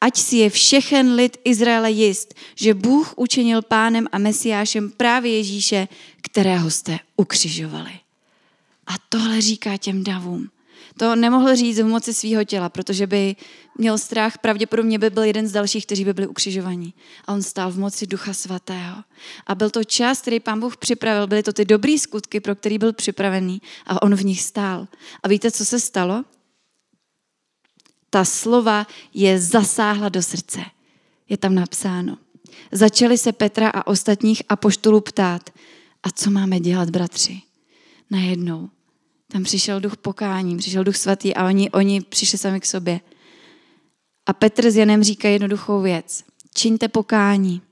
ať 0.00 0.16
si 0.16 0.36
je 0.36 0.50
všechen 0.50 1.14
lid 1.14 1.36
Izraele 1.44 1.90
jist, 1.90 2.34
že 2.54 2.74
Bůh 2.74 3.14
učinil 3.16 3.62
pánem 3.62 4.06
a 4.12 4.18
mesiášem 4.18 4.90
právě 4.90 5.36
Ježíše, 5.36 5.88
kterého 6.22 6.70
jste 6.70 6.98
ukřižovali. 7.16 7.92
A 8.86 8.92
tohle 9.08 9.40
říká 9.40 9.76
těm 9.76 10.04
davům. 10.04 10.48
To 10.98 11.16
nemohl 11.16 11.56
říct 11.56 11.78
v 11.78 11.84
moci 11.84 12.14
svého 12.14 12.44
těla, 12.44 12.68
protože 12.68 13.06
by 13.06 13.36
měl 13.78 13.98
strach, 13.98 14.38
pravděpodobně 14.38 14.98
by 14.98 15.10
byl 15.10 15.22
jeden 15.22 15.46
z 15.46 15.52
dalších, 15.52 15.86
kteří 15.86 16.04
by 16.04 16.12
byli 16.12 16.26
ukřižovaní. 16.26 16.94
A 17.26 17.32
on 17.32 17.42
stál 17.42 17.70
v 17.70 17.78
moci 17.78 18.06
Ducha 18.06 18.34
Svatého. 18.34 18.96
A 19.46 19.54
byl 19.54 19.70
to 19.70 19.84
čas, 19.84 20.20
který 20.20 20.40
pán 20.40 20.60
Bůh 20.60 20.76
připravil, 20.76 21.26
byly 21.26 21.42
to 21.42 21.52
ty 21.52 21.64
dobré 21.64 21.98
skutky, 21.98 22.40
pro 22.40 22.54
který 22.54 22.78
byl 22.78 22.92
připravený 22.92 23.62
a 23.86 24.02
on 24.02 24.14
v 24.14 24.24
nich 24.24 24.42
stál. 24.42 24.88
A 25.22 25.28
víte, 25.28 25.50
co 25.50 25.64
se 25.64 25.80
stalo? 25.80 26.24
Ta 28.14 28.24
slova 28.24 28.86
je 29.14 29.40
zasáhla 29.40 30.08
do 30.08 30.22
srdce. 30.22 30.60
Je 31.28 31.36
tam 31.36 31.54
napsáno. 31.54 32.18
Začali 32.72 33.18
se 33.18 33.32
Petra 33.32 33.68
a 33.68 33.86
ostatních 33.86 34.42
apoštolů 34.48 35.00
ptát, 35.00 35.50
a 36.02 36.10
co 36.10 36.30
máme 36.30 36.60
dělat, 36.60 36.90
bratři? 36.90 37.42
Najednou. 38.10 38.68
Tam 39.32 39.42
přišel 39.42 39.80
duch 39.80 39.96
pokání, 39.96 40.56
přišel 40.56 40.84
duch 40.84 40.96
svatý 40.96 41.34
a 41.34 41.46
oni, 41.46 41.70
oni 41.70 42.00
přišli 42.00 42.38
sami 42.38 42.60
k 42.60 42.66
sobě. 42.66 43.00
A 44.26 44.32
Petr 44.32 44.70
s 44.70 44.76
Janem 44.76 45.02
říká 45.02 45.28
jednoduchou 45.28 45.82
věc. 45.82 46.24
Čiňte 46.54 46.88
pokání, 46.88 47.62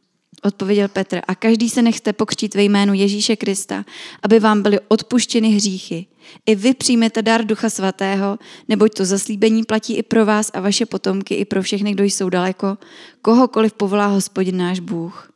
odpověděl 0.44 0.88
Petr, 0.88 1.20
a 1.28 1.34
každý 1.34 1.70
se 1.70 1.82
nechte 1.82 2.12
pokřtít 2.12 2.54
ve 2.54 2.62
jménu 2.62 2.94
Ježíše 2.94 3.36
Krista, 3.36 3.84
aby 4.22 4.40
vám 4.40 4.62
byly 4.62 4.80
odpuštěny 4.88 5.48
hříchy. 5.48 6.06
I 6.46 6.54
vy 6.54 6.74
přijmete 6.74 7.22
dar 7.22 7.44
Ducha 7.44 7.70
Svatého, 7.70 8.38
neboť 8.68 8.94
to 8.94 9.04
zaslíbení 9.04 9.64
platí 9.64 9.96
i 9.96 10.02
pro 10.02 10.26
vás 10.26 10.50
a 10.54 10.60
vaše 10.60 10.86
potomky, 10.86 11.34
i 11.34 11.44
pro 11.44 11.62
všechny, 11.62 11.92
kdo 11.92 12.04
jsou 12.04 12.28
daleko, 12.28 12.78
kohokoliv 13.22 13.72
povolá 13.72 14.06
hospodin 14.06 14.56
náš 14.56 14.80
Bůh. 14.80 15.32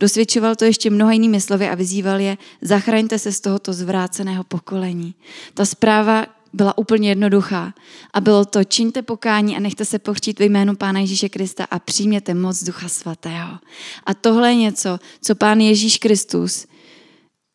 Dosvědčoval 0.00 0.56
to 0.56 0.64
ještě 0.64 0.90
mnoha 0.90 1.12
jinými 1.12 1.40
slovy 1.40 1.68
a 1.68 1.74
vyzýval 1.74 2.20
je, 2.20 2.38
zachraňte 2.62 3.18
se 3.18 3.32
z 3.32 3.40
tohoto 3.40 3.72
zvráceného 3.72 4.44
pokolení. 4.44 5.14
Ta 5.54 5.64
zpráva 5.64 6.26
byla 6.54 6.78
úplně 6.78 7.08
jednoduchá. 7.08 7.74
A 8.12 8.20
bylo 8.20 8.44
to, 8.44 8.64
čiňte 8.64 9.02
pokání 9.02 9.56
a 9.56 9.60
nechte 9.60 9.84
se 9.84 9.98
pochřít 9.98 10.38
ve 10.38 10.44
jménu 10.44 10.76
Pána 10.76 11.00
Ježíše 11.00 11.28
Krista 11.28 11.64
a 11.64 11.78
přijměte 11.78 12.34
moc 12.34 12.64
Ducha 12.64 12.88
Svatého. 12.88 13.58
A 14.06 14.14
tohle 14.14 14.48
je 14.48 14.56
něco, 14.56 14.98
co 15.20 15.34
Pán 15.34 15.60
Ježíš 15.60 15.98
Kristus 15.98 16.66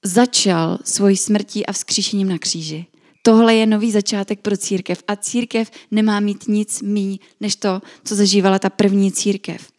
začal 0.05 0.79
svojí 0.83 1.17
smrtí 1.17 1.65
a 1.65 1.71
vzkříšením 1.71 2.29
na 2.29 2.37
kříži. 2.37 2.85
Tohle 3.21 3.55
je 3.55 3.65
nový 3.65 3.91
začátek 3.91 4.39
pro 4.39 4.57
církev 4.57 5.03
a 5.07 5.15
církev 5.15 5.71
nemá 5.91 6.19
mít 6.19 6.47
nic 6.47 6.81
mý, 6.81 7.19
než 7.39 7.55
to, 7.55 7.81
co 8.03 8.15
zažívala 8.15 8.59
ta 8.59 8.69
první 8.69 9.11
církev. 9.11 9.78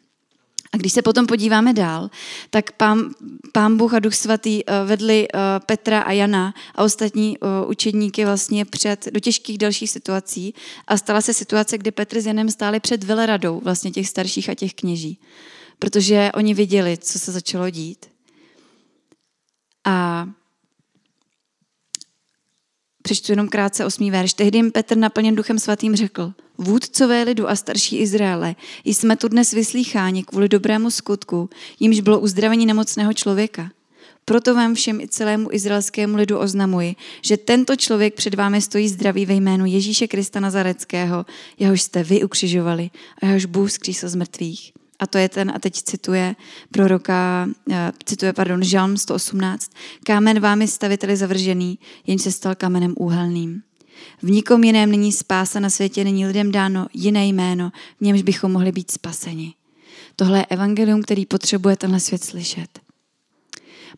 A 0.72 0.76
když 0.76 0.92
se 0.92 1.02
potom 1.02 1.26
podíváme 1.26 1.72
dál, 1.72 2.10
tak 2.50 2.72
pán, 2.72 3.10
pán 3.52 3.76
Bůh 3.76 3.94
a 3.94 3.98
Duch 3.98 4.14
Svatý 4.14 4.62
eh, 4.66 4.84
vedli 4.84 5.28
eh, 5.34 5.38
Petra 5.66 6.00
a 6.00 6.12
Jana 6.12 6.54
a 6.74 6.82
ostatní 6.84 7.38
eh, 7.38 7.66
učedníky 7.66 8.24
vlastně 8.24 8.64
před, 8.64 9.08
do 9.12 9.20
těžkých 9.20 9.58
dalších 9.58 9.90
situací 9.90 10.54
a 10.86 10.96
stala 10.96 11.20
se 11.20 11.34
situace, 11.34 11.78
kdy 11.78 11.90
Petr 11.90 12.20
s 12.20 12.26
Janem 12.26 12.50
stáli 12.50 12.80
před 12.80 13.04
veleradou 13.04 13.60
vlastně 13.60 13.90
těch 13.90 14.08
starších 14.08 14.48
a 14.50 14.54
těch 14.54 14.74
kněží, 14.74 15.18
protože 15.78 16.30
oni 16.34 16.54
viděli, 16.54 16.98
co 16.98 17.18
se 17.18 17.32
začalo 17.32 17.70
dít. 17.70 18.06
A 19.84 20.26
přečtu 23.02 23.32
jenom 23.32 23.48
krátce 23.48 23.84
osmý 23.84 24.10
verš. 24.10 24.34
Tehdy 24.34 24.58
jim 24.58 24.72
Petr 24.72 24.96
naplněn 24.96 25.34
duchem 25.34 25.58
svatým 25.58 25.96
řekl, 25.96 26.32
vůdcové 26.58 27.22
lidu 27.22 27.48
a 27.50 27.56
starší 27.56 27.98
Izraele, 27.98 28.54
jsme 28.84 29.16
tu 29.16 29.28
dnes 29.28 29.52
vyslýcháni 29.52 30.24
kvůli 30.24 30.48
dobrému 30.48 30.90
skutku, 30.90 31.50
jimž 31.80 32.00
bylo 32.00 32.20
uzdravení 32.20 32.66
nemocného 32.66 33.12
člověka. 33.12 33.70
Proto 34.24 34.54
vám 34.54 34.74
všem 34.74 35.00
i 35.00 35.08
celému 35.08 35.48
izraelskému 35.52 36.16
lidu 36.16 36.38
oznamuji, 36.38 36.96
že 37.22 37.36
tento 37.36 37.76
člověk 37.76 38.14
před 38.14 38.34
vámi 38.34 38.60
stojí 38.60 38.88
zdravý 38.88 39.26
ve 39.26 39.34
jménu 39.34 39.66
Ježíše 39.66 40.08
Krista 40.08 40.40
Nazareckého, 40.40 41.26
jehož 41.58 41.82
jste 41.82 42.02
vy 42.02 42.24
ukřižovali 42.24 42.90
a 43.22 43.26
jehož 43.26 43.44
Bůh 43.44 43.70
zkřísil 43.70 44.08
z 44.08 44.14
mrtvých. 44.14 44.72
A 45.00 45.06
to 45.06 45.18
je 45.18 45.28
ten, 45.28 45.52
a 45.54 45.58
teď 45.58 45.82
cituje 45.82 46.36
proroka, 46.70 47.48
eh, 47.70 47.92
cituje, 48.04 48.32
pardon, 48.32 48.64
Žalm 48.64 48.96
118. 48.96 49.70
Kámen 50.04 50.40
vámi 50.40 50.68
staviteli 50.68 51.16
zavržený, 51.16 51.78
jen 52.06 52.18
se 52.18 52.32
stal 52.32 52.54
kamenem 52.54 52.94
úhelným. 52.98 53.62
V 54.22 54.30
nikom 54.30 54.64
jiném 54.64 54.90
není 54.90 55.12
spása 55.12 55.60
na 55.60 55.70
světě, 55.70 56.04
není 56.04 56.26
lidem 56.26 56.52
dáno 56.52 56.86
jiné 56.92 57.26
jméno, 57.26 57.72
v 58.00 58.04
němž 58.04 58.22
bychom 58.22 58.52
mohli 58.52 58.72
být 58.72 58.90
spaseni. 58.90 59.54
Tohle 60.16 60.38
je 60.38 60.46
evangelium, 60.46 61.02
který 61.02 61.26
potřebuje 61.26 61.76
tenhle 61.76 62.00
svět 62.00 62.24
slyšet. 62.24 62.80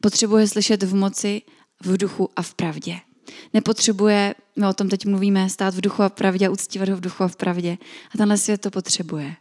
Potřebuje 0.01 0.49
slyšet 0.49 0.83
v 0.83 0.95
moci, 0.95 1.43
v 1.85 1.97
duchu 1.97 2.31
a 2.37 2.43
v 2.43 2.55
pravdě. 2.55 2.99
Nepotřebuje, 3.55 4.35
my 4.57 4.67
o 4.67 4.73
tom 4.73 4.89
teď 4.89 5.07
mluvíme, 5.07 5.51
stát 5.51 5.75
v 5.75 5.81
duchu 5.81 6.03
a 6.03 6.09
v 6.09 6.13
pravdě 6.13 6.47
a 6.47 6.51
uctívat 6.51 6.89
ho 6.89 6.97
v 6.97 7.01
duchu 7.01 7.23
a 7.23 7.29
v 7.29 7.37
pravdě. 7.37 7.79
A 8.15 8.19
tenhle 8.19 8.39
svět 8.39 8.61
to 8.61 8.71
potřebuje. 8.71 9.37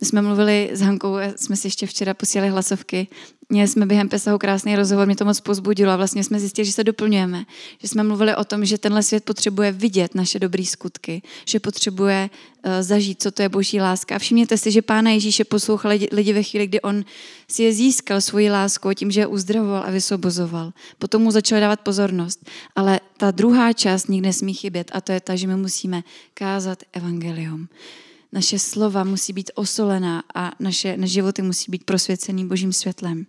My 0.00 0.06
jsme 0.06 0.22
mluvili 0.22 0.70
s 0.72 0.80
Hankou, 0.80 1.16
jsme 1.36 1.56
si 1.56 1.66
ještě 1.66 1.86
včera 1.86 2.14
posílali 2.14 2.50
hlasovky. 2.50 3.08
Měli 3.48 3.68
jsme 3.68 3.86
během 3.86 4.08
Pesahu 4.08 4.38
krásný 4.38 4.76
rozhovor, 4.76 5.06
mě 5.06 5.16
to 5.16 5.24
moc 5.24 5.40
pozbudilo 5.40 5.92
a 5.92 5.96
vlastně 5.96 6.24
jsme 6.24 6.40
zjistili, 6.40 6.66
že 6.66 6.72
se 6.72 6.84
doplňujeme. 6.84 7.44
Že 7.78 7.88
jsme 7.88 8.02
mluvili 8.02 8.36
o 8.36 8.44
tom, 8.44 8.64
že 8.64 8.78
tenhle 8.78 9.02
svět 9.02 9.24
potřebuje 9.24 9.72
vidět 9.72 10.14
naše 10.14 10.38
dobré 10.38 10.64
skutky, 10.64 11.22
že 11.44 11.60
potřebuje 11.60 12.30
uh, 12.30 12.72
zažít, 12.80 13.22
co 13.22 13.30
to 13.30 13.42
je 13.42 13.48
boží 13.48 13.80
láska. 13.80 14.16
A 14.16 14.18
všimněte 14.18 14.58
si, 14.58 14.70
že 14.70 14.82
Pána 14.82 15.10
Ježíše 15.10 15.44
poslouchali 15.44 16.08
lidi 16.12 16.32
ve 16.32 16.42
chvíli, 16.42 16.66
kdy 16.66 16.80
on 16.80 17.04
si 17.48 17.62
je 17.62 17.72
získal 17.72 18.20
svoji 18.20 18.50
lásku 18.50 18.92
tím, 18.94 19.10
že 19.10 19.20
je 19.20 19.26
uzdravoval 19.26 19.82
a 19.86 19.90
vysobozoval. 19.90 20.72
Potom 20.98 21.22
mu 21.22 21.30
začal 21.30 21.60
dávat 21.60 21.80
pozornost. 21.80 22.50
Ale 22.76 23.00
ta 23.16 23.30
druhá 23.30 23.72
část 23.72 24.08
nikdy 24.08 24.26
nesmí 24.26 24.54
chybět 24.54 24.90
a 24.94 25.00
to 25.00 25.12
je 25.12 25.20
ta, 25.20 25.36
že 25.36 25.46
my 25.46 25.56
musíme 25.56 26.02
kázat 26.34 26.82
evangelium 26.92 27.68
naše 28.32 28.58
slova 28.58 29.04
musí 29.04 29.32
být 29.32 29.50
osolená 29.54 30.22
a 30.34 30.52
naše, 30.60 30.96
naše 30.96 31.12
životy 31.12 31.42
musí 31.42 31.70
být 31.70 31.84
prosvěcený 31.84 32.48
božím 32.48 32.72
světlem. 32.72 33.26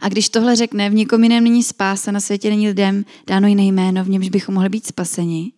A 0.00 0.08
když 0.08 0.28
tohle 0.28 0.56
řekne, 0.56 0.90
v 0.90 0.94
nikom 0.94 1.22
jiném 1.22 1.44
není 1.44 1.62
spása, 1.62 2.12
na 2.12 2.20
světě 2.20 2.50
není 2.50 2.68
lidem 2.68 3.04
dáno 3.26 3.48
jiné 3.48 3.62
jméno, 3.62 4.04
v 4.04 4.08
němž 4.08 4.28
bychom 4.28 4.54
mohli 4.54 4.68
být 4.68 4.86
spaseni, 4.86 5.52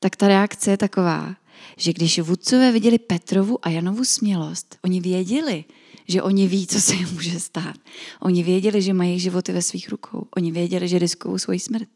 tak 0.00 0.16
ta 0.16 0.28
reakce 0.28 0.70
je 0.70 0.76
taková, 0.76 1.36
že 1.76 1.92
když 1.92 2.18
vůdcové 2.18 2.72
viděli 2.72 2.98
Petrovu 2.98 3.66
a 3.66 3.70
Janovu 3.70 4.04
smělost, 4.04 4.78
oni 4.84 5.00
věděli, 5.00 5.64
že 6.08 6.22
oni 6.22 6.48
ví, 6.48 6.66
co 6.66 6.80
se 6.80 6.94
jim 6.94 7.08
může 7.12 7.40
stát. 7.40 7.76
Oni 8.20 8.42
věděli, 8.42 8.82
že 8.82 8.92
mají 8.92 9.20
životy 9.20 9.52
ve 9.52 9.62
svých 9.62 9.88
rukou. 9.88 10.26
Oni 10.36 10.52
věděli, 10.52 10.88
že 10.88 10.98
riskují 10.98 11.38
svoji 11.38 11.58
smrt. 11.58 11.88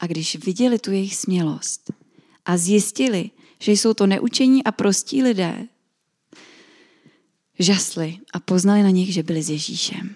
A 0.00 0.06
když 0.06 0.36
viděli 0.36 0.78
tu 0.78 0.92
jejich 0.92 1.16
smělost 1.16 1.92
a 2.44 2.56
zjistili, 2.56 3.30
že 3.64 3.72
jsou 3.72 3.94
to 3.94 4.06
neučení 4.06 4.64
a 4.64 4.72
prostí 4.72 5.22
lidé, 5.22 5.66
žasli 7.58 8.18
a 8.32 8.40
poznali 8.40 8.82
na 8.82 8.90
nich, 8.90 9.12
že 9.12 9.22
byli 9.22 9.42
s 9.42 9.50
Ježíšem. 9.50 10.14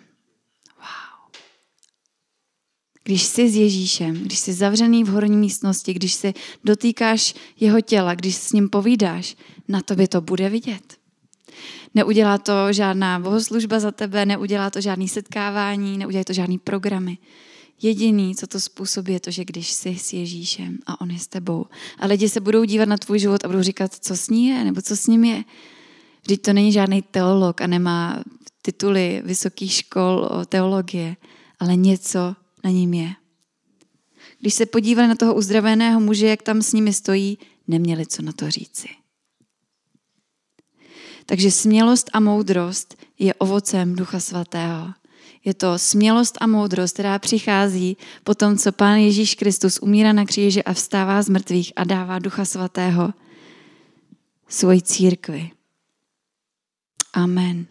Wow. 0.76 1.32
Když 3.04 3.22
jsi 3.22 3.50
s 3.50 3.56
Ježíšem, 3.56 4.14
když 4.14 4.38
jsi 4.38 4.52
zavřený 4.52 5.04
v 5.04 5.08
horní 5.08 5.36
místnosti, 5.36 5.94
když 5.94 6.12
si 6.12 6.34
dotýkáš 6.64 7.34
jeho 7.60 7.80
těla, 7.80 8.14
když 8.14 8.36
s 8.36 8.52
ním 8.52 8.68
povídáš, 8.68 9.36
na 9.68 9.82
tobě 9.82 10.08
to 10.08 10.20
bude 10.20 10.48
vidět. 10.48 10.96
Neudělá 11.94 12.38
to 12.38 12.72
žádná 12.72 13.18
bohoslužba 13.18 13.80
za 13.80 13.90
tebe, 13.90 14.26
neudělá 14.26 14.70
to 14.70 14.80
žádný 14.80 15.08
setkávání, 15.08 15.98
neudělá 15.98 16.24
to 16.24 16.32
žádný 16.32 16.58
programy. 16.58 17.18
Jediný, 17.82 18.34
co 18.36 18.46
to 18.46 18.60
způsobí, 18.60 19.12
je 19.12 19.20
to, 19.20 19.30
že 19.30 19.44
když 19.44 19.70
jsi 19.72 19.98
s 19.98 20.12
Ježíšem 20.12 20.78
a 20.86 21.00
on 21.00 21.10
je 21.10 21.18
s 21.18 21.26
tebou 21.26 21.66
a 21.98 22.06
lidi 22.06 22.28
se 22.28 22.40
budou 22.40 22.64
dívat 22.64 22.88
na 22.88 22.96
tvůj 22.96 23.18
život 23.18 23.44
a 23.44 23.48
budou 23.48 23.62
říkat, 23.62 23.94
co 23.94 24.16
s 24.16 24.28
ní 24.30 24.46
je, 24.46 24.64
nebo 24.64 24.82
co 24.82 24.96
s 24.96 25.06
ním 25.06 25.24
je. 25.24 25.44
Vždyť 26.22 26.42
to 26.42 26.52
není 26.52 26.72
žádný 26.72 27.02
teolog 27.02 27.60
a 27.60 27.66
nemá 27.66 28.22
tituly 28.62 29.22
vysokých 29.24 29.72
škol 29.72 30.28
o 30.30 30.44
teologie, 30.44 31.16
ale 31.60 31.76
něco 31.76 32.36
na 32.64 32.70
ním 32.70 32.94
je. 32.94 33.10
Když 34.40 34.54
se 34.54 34.66
podívali 34.66 35.08
na 35.08 35.14
toho 35.14 35.34
uzdraveného 35.34 36.00
muže, 36.00 36.26
jak 36.26 36.42
tam 36.42 36.62
s 36.62 36.72
nimi 36.72 36.92
stojí, 36.92 37.38
neměli 37.68 38.06
co 38.06 38.22
na 38.22 38.32
to 38.32 38.50
říci. 38.50 38.88
Takže 41.26 41.50
smělost 41.50 42.10
a 42.12 42.20
moudrost 42.20 42.96
je 43.18 43.34
ovocem 43.34 43.96
Ducha 43.96 44.20
Svatého. 44.20 44.97
Je 45.48 45.54
to 45.54 45.78
smělost 45.78 46.38
a 46.40 46.46
moudrost, 46.46 46.94
která 46.94 47.18
přichází 47.18 47.96
po 48.24 48.34
tom, 48.34 48.58
co 48.58 48.72
Pán 48.72 48.96
Ježíš 48.96 49.34
Kristus 49.34 49.78
umírá 49.78 50.12
na 50.12 50.24
kříži 50.24 50.64
a 50.64 50.72
vstává 50.72 51.22
z 51.22 51.28
mrtvých 51.28 51.72
a 51.76 51.84
dává 51.84 52.18
Ducha 52.18 52.44
Svatého 52.44 53.12
svoji 54.48 54.82
církvi. 54.82 55.50
Amen. 57.12 57.66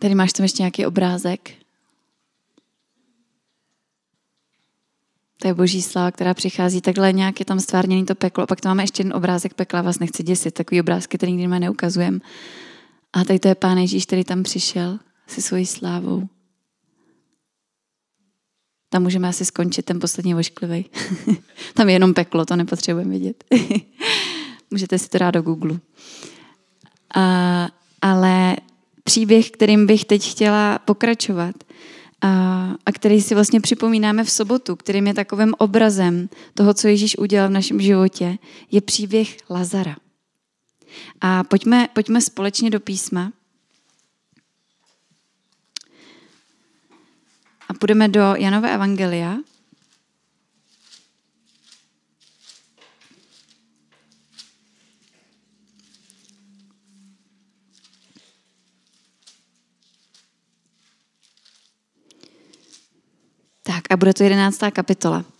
Tady 0.00 0.14
máš 0.14 0.32
tam 0.32 0.44
ještě 0.44 0.62
nějaký 0.62 0.86
obrázek. 0.86 1.50
To 5.40 5.48
je 5.48 5.54
boží 5.54 5.82
sláva, 5.82 6.10
která 6.10 6.34
přichází 6.34 6.80
takhle 6.80 7.12
nějak 7.12 7.40
je 7.40 7.46
tam 7.46 7.60
stvárněný 7.60 8.06
to 8.06 8.14
peklo. 8.14 8.46
Pak 8.46 8.60
tam 8.60 8.70
máme 8.70 8.82
ještě 8.82 9.00
jeden 9.00 9.16
obrázek 9.16 9.54
pekla, 9.54 9.82
vás 9.82 9.98
nechci 9.98 10.22
děsit, 10.22 10.54
takový 10.54 10.80
obrázky, 10.80 11.18
který 11.18 11.32
nikdy 11.32 11.60
neukazujeme. 11.60 12.18
A 13.12 13.24
tady 13.24 13.38
to 13.38 13.48
je 13.48 13.54
Pán 13.54 13.78
Ježíš, 13.78 14.06
který 14.06 14.24
tam 14.24 14.42
přišel 14.42 14.98
se 15.26 15.42
svojí 15.42 15.66
slávou. 15.66 16.28
Tam 18.88 19.02
můžeme 19.02 19.28
asi 19.28 19.44
skončit 19.44 19.82
ten 19.82 20.00
poslední 20.00 20.34
ošklivý. 20.34 20.84
tam 21.74 21.88
je 21.88 21.94
jenom 21.94 22.14
peklo, 22.14 22.44
to 22.46 22.56
nepotřebujeme 22.56 23.10
vidět. 23.10 23.44
Můžete 24.70 24.98
si 24.98 25.08
to 25.08 25.18
dát 25.18 25.30
do 25.30 25.42
Google. 25.42 25.78
A, 27.14 27.68
ale 28.02 28.56
příběh, 29.04 29.50
kterým 29.50 29.86
bych 29.86 30.04
teď 30.04 30.30
chtěla 30.30 30.78
pokračovat 30.78 31.54
a, 32.20 32.28
a 32.86 32.92
který 32.92 33.22
si 33.22 33.34
vlastně 33.34 33.60
připomínáme 33.60 34.24
v 34.24 34.30
sobotu, 34.30 34.76
kterým 34.76 35.06
je 35.06 35.14
takovým 35.14 35.54
obrazem 35.58 36.28
toho, 36.54 36.74
co 36.74 36.88
Ježíš 36.88 37.18
udělal 37.18 37.48
v 37.48 37.52
našem 37.52 37.80
životě, 37.80 38.38
je 38.70 38.80
příběh 38.80 39.36
Lazara. 39.50 39.96
A 41.20 41.44
pojďme, 41.44 41.88
pojďme 41.92 42.20
společně 42.20 42.70
do 42.70 42.80
písma. 42.80 43.32
A 47.68 47.74
půjdeme 47.74 48.08
do 48.08 48.34
Janové 48.36 48.74
Evangelia. 48.74 49.36
Tak 63.62 63.82
a 63.90 63.96
bude 63.96 64.14
to 64.14 64.22
jedenáctá 64.22 64.70
kapitola. 64.70 65.31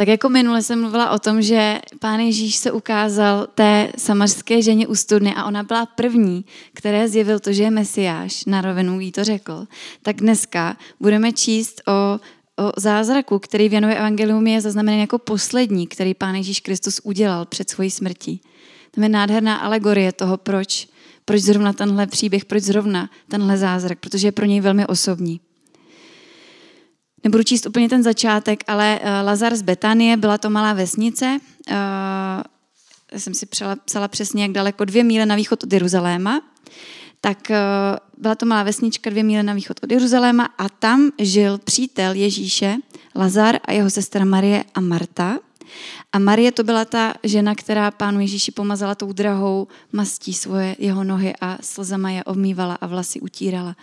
Tak 0.00 0.08
jako 0.08 0.28
minule 0.28 0.62
jsem 0.62 0.80
mluvila 0.80 1.10
o 1.10 1.18
tom, 1.18 1.42
že 1.42 1.80
pán 1.98 2.20
Ježíš 2.20 2.56
se 2.56 2.72
ukázal 2.72 3.46
té 3.54 3.92
samařské 3.98 4.62
ženě 4.62 4.86
u 4.86 4.94
studny 4.94 5.34
a 5.34 5.44
ona 5.44 5.62
byla 5.62 5.86
první, 5.86 6.44
které 6.72 7.08
zjevil 7.08 7.38
to, 7.38 7.52
že 7.52 7.62
je 7.62 7.70
mesiáš, 7.70 8.44
na 8.44 8.60
rovinu 8.60 9.00
jí 9.00 9.12
to 9.12 9.24
řekl. 9.24 9.66
Tak 10.02 10.16
dneska 10.16 10.76
budeme 11.00 11.32
číst 11.32 11.82
o, 11.88 11.92
o 12.64 12.72
zázraku, 12.76 13.38
který 13.38 13.68
v 13.68 13.72
Janové 13.72 13.96
evangelium 13.96 14.46
je 14.46 14.60
zaznamenán 14.60 15.00
jako 15.00 15.18
poslední, 15.18 15.86
který 15.86 16.14
pán 16.14 16.34
Ježíš 16.34 16.60
Kristus 16.60 17.00
udělal 17.04 17.44
před 17.44 17.70
svojí 17.70 17.90
smrtí. 17.90 18.40
To 18.90 19.02
je 19.02 19.08
nádherná 19.08 19.56
alegorie 19.56 20.12
toho, 20.12 20.36
proč, 20.36 20.88
proč 21.24 21.40
zrovna 21.40 21.72
tenhle 21.72 22.06
příběh, 22.06 22.44
proč 22.44 22.62
zrovna 22.62 23.10
tenhle 23.28 23.58
zázrak, 23.58 23.98
protože 23.98 24.28
je 24.28 24.32
pro 24.32 24.44
něj 24.44 24.60
velmi 24.60 24.86
osobní. 24.86 25.40
Nebudu 27.24 27.42
číst 27.42 27.66
úplně 27.66 27.88
ten 27.88 28.02
začátek, 28.02 28.64
ale 28.66 29.00
uh, 29.02 29.26
Lazar 29.26 29.56
z 29.56 29.62
Betanie 29.62 30.16
byla 30.16 30.38
to 30.38 30.50
malá 30.50 30.72
vesnice. 30.72 31.38
Uh, 31.70 31.76
jsem 33.16 33.34
si 33.34 33.46
psala 33.84 34.08
přesně, 34.08 34.42
jak 34.42 34.52
daleko, 34.52 34.84
dvě 34.84 35.04
míle 35.04 35.26
na 35.26 35.34
východ 35.34 35.64
od 35.64 35.72
Jeruzaléma. 35.72 36.42
Tak 37.20 37.38
uh, 37.50 37.56
byla 38.22 38.34
to 38.34 38.46
malá 38.46 38.62
vesnička 38.62 39.10
dvě 39.10 39.22
míle 39.22 39.42
na 39.42 39.52
východ 39.52 39.76
od 39.82 39.92
Jeruzaléma 39.92 40.48
a 40.58 40.68
tam 40.68 41.10
žil 41.18 41.58
přítel 41.58 42.14
Ježíše, 42.14 42.76
Lazar 43.14 43.58
a 43.64 43.72
jeho 43.72 43.90
sestra 43.90 44.24
Marie 44.24 44.64
a 44.74 44.80
Marta. 44.80 45.38
A 46.12 46.18
Marie 46.18 46.52
to 46.52 46.64
byla 46.64 46.84
ta 46.84 47.14
žena, 47.22 47.54
která 47.54 47.90
pánu 47.90 48.20
Ježíši 48.20 48.52
pomazala 48.52 48.94
tou 48.94 49.12
drahou 49.12 49.68
mastí 49.92 50.34
svoje 50.34 50.76
jeho 50.78 51.04
nohy 51.04 51.34
a 51.40 51.58
slzama 51.60 52.10
je 52.10 52.24
omývala 52.24 52.74
a 52.74 52.86
vlasy 52.86 53.20
utírala. 53.20 53.76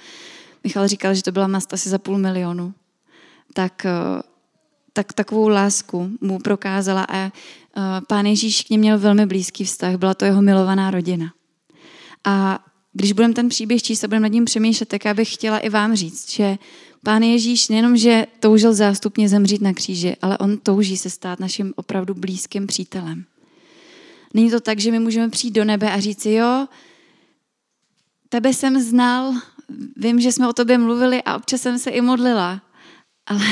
Michal 0.64 0.88
říkal, 0.88 1.14
že 1.14 1.24
to 1.24 1.32
byla 1.32 1.48
mast 1.48 1.74
asi 1.74 1.90
za 1.90 1.98
půl 1.98 2.18
milionu 2.18 2.74
tak, 3.58 3.86
eh, 3.86 4.22
tak 4.94 5.14
takovou 5.14 5.48
lásku 5.48 6.10
mu 6.22 6.40
prokázala 6.40 7.04
a 7.10 7.18
eh, 7.18 7.32
pán 8.08 8.26
Ježíš 8.26 8.64
k 8.64 8.70
něm 8.70 8.80
měl 8.80 9.00
velmi 9.00 9.26
blízký 9.26 9.66
vztah, 9.66 9.96
byla 9.96 10.14
to 10.14 10.26
jeho 10.26 10.42
milovaná 10.42 10.92
rodina. 10.92 11.34
A 12.24 12.60
když 12.94 13.12
budeme 13.12 13.34
ten 13.34 13.50
příběh 13.50 13.84
číst 13.84 14.04
a 14.04 14.08
budeme 14.08 14.30
nad 14.30 14.34
ním 14.34 14.46
přemýšlet, 14.46 14.90
tak 14.90 15.06
já 15.06 15.14
bych 15.14 15.34
chtěla 15.34 15.58
i 15.58 15.70
vám 15.70 15.96
říct, 15.96 16.32
že 16.32 16.58
pán 17.04 17.24
Ježíš 17.24 17.70
nejenom, 17.70 17.98
že 17.98 18.28
toužil 18.40 18.74
zástupně 18.74 19.30
zemřít 19.30 19.62
na 19.62 19.74
kříži, 19.74 20.16
ale 20.22 20.38
on 20.38 20.58
touží 20.58 20.98
se 20.98 21.10
stát 21.10 21.40
naším 21.40 21.74
opravdu 21.76 22.14
blízkým 22.14 22.68
přítelem. 22.68 23.26
Není 24.34 24.52
to 24.52 24.60
tak, 24.60 24.80
že 24.80 24.92
my 24.92 25.00
můžeme 25.00 25.30
přijít 25.30 25.52
do 25.52 25.66
nebe 25.66 25.92
a 25.92 26.00
říct 26.00 26.26
jo, 26.26 26.68
tebe 28.30 28.54
jsem 28.54 28.82
znal, 28.82 29.34
vím, 29.96 30.22
že 30.22 30.32
jsme 30.32 30.48
o 30.48 30.54
tobě 30.54 30.78
mluvili 30.78 31.24
a 31.24 31.36
občas 31.36 31.62
jsem 31.62 31.80
se 31.80 31.90
i 31.90 32.02
modlila, 32.02 32.62
ale, 33.28 33.46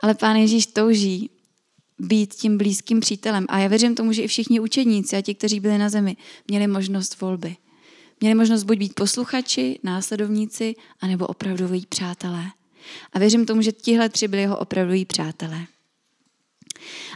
ale 0.00 0.14
pán 0.14 0.36
Ježíš 0.36 0.66
touží 0.66 1.30
být 1.98 2.34
tím 2.34 2.58
blízkým 2.58 3.00
přítelem. 3.00 3.46
A 3.48 3.58
já 3.58 3.68
věřím 3.68 3.94
tomu, 3.94 4.12
že 4.12 4.22
i 4.22 4.28
všichni 4.28 4.60
učedníci 4.60 5.16
a 5.16 5.22
ti, 5.22 5.34
kteří 5.34 5.60
byli 5.60 5.78
na 5.78 5.88
zemi, 5.88 6.16
měli 6.48 6.66
možnost 6.66 7.20
volby. 7.20 7.56
Měli 8.20 8.34
možnost 8.34 8.64
buď 8.64 8.78
být 8.78 8.94
posluchači, 8.94 9.78
následovníci, 9.82 10.74
anebo 11.00 11.26
opravdoví 11.26 11.86
přátelé. 11.88 12.44
A 13.12 13.18
věřím 13.18 13.46
tomu, 13.46 13.62
že 13.62 13.72
tihle 13.72 14.08
tři 14.08 14.28
byli 14.28 14.42
jeho 14.42 14.58
opravdoví 14.58 15.04
přátelé. 15.04 15.66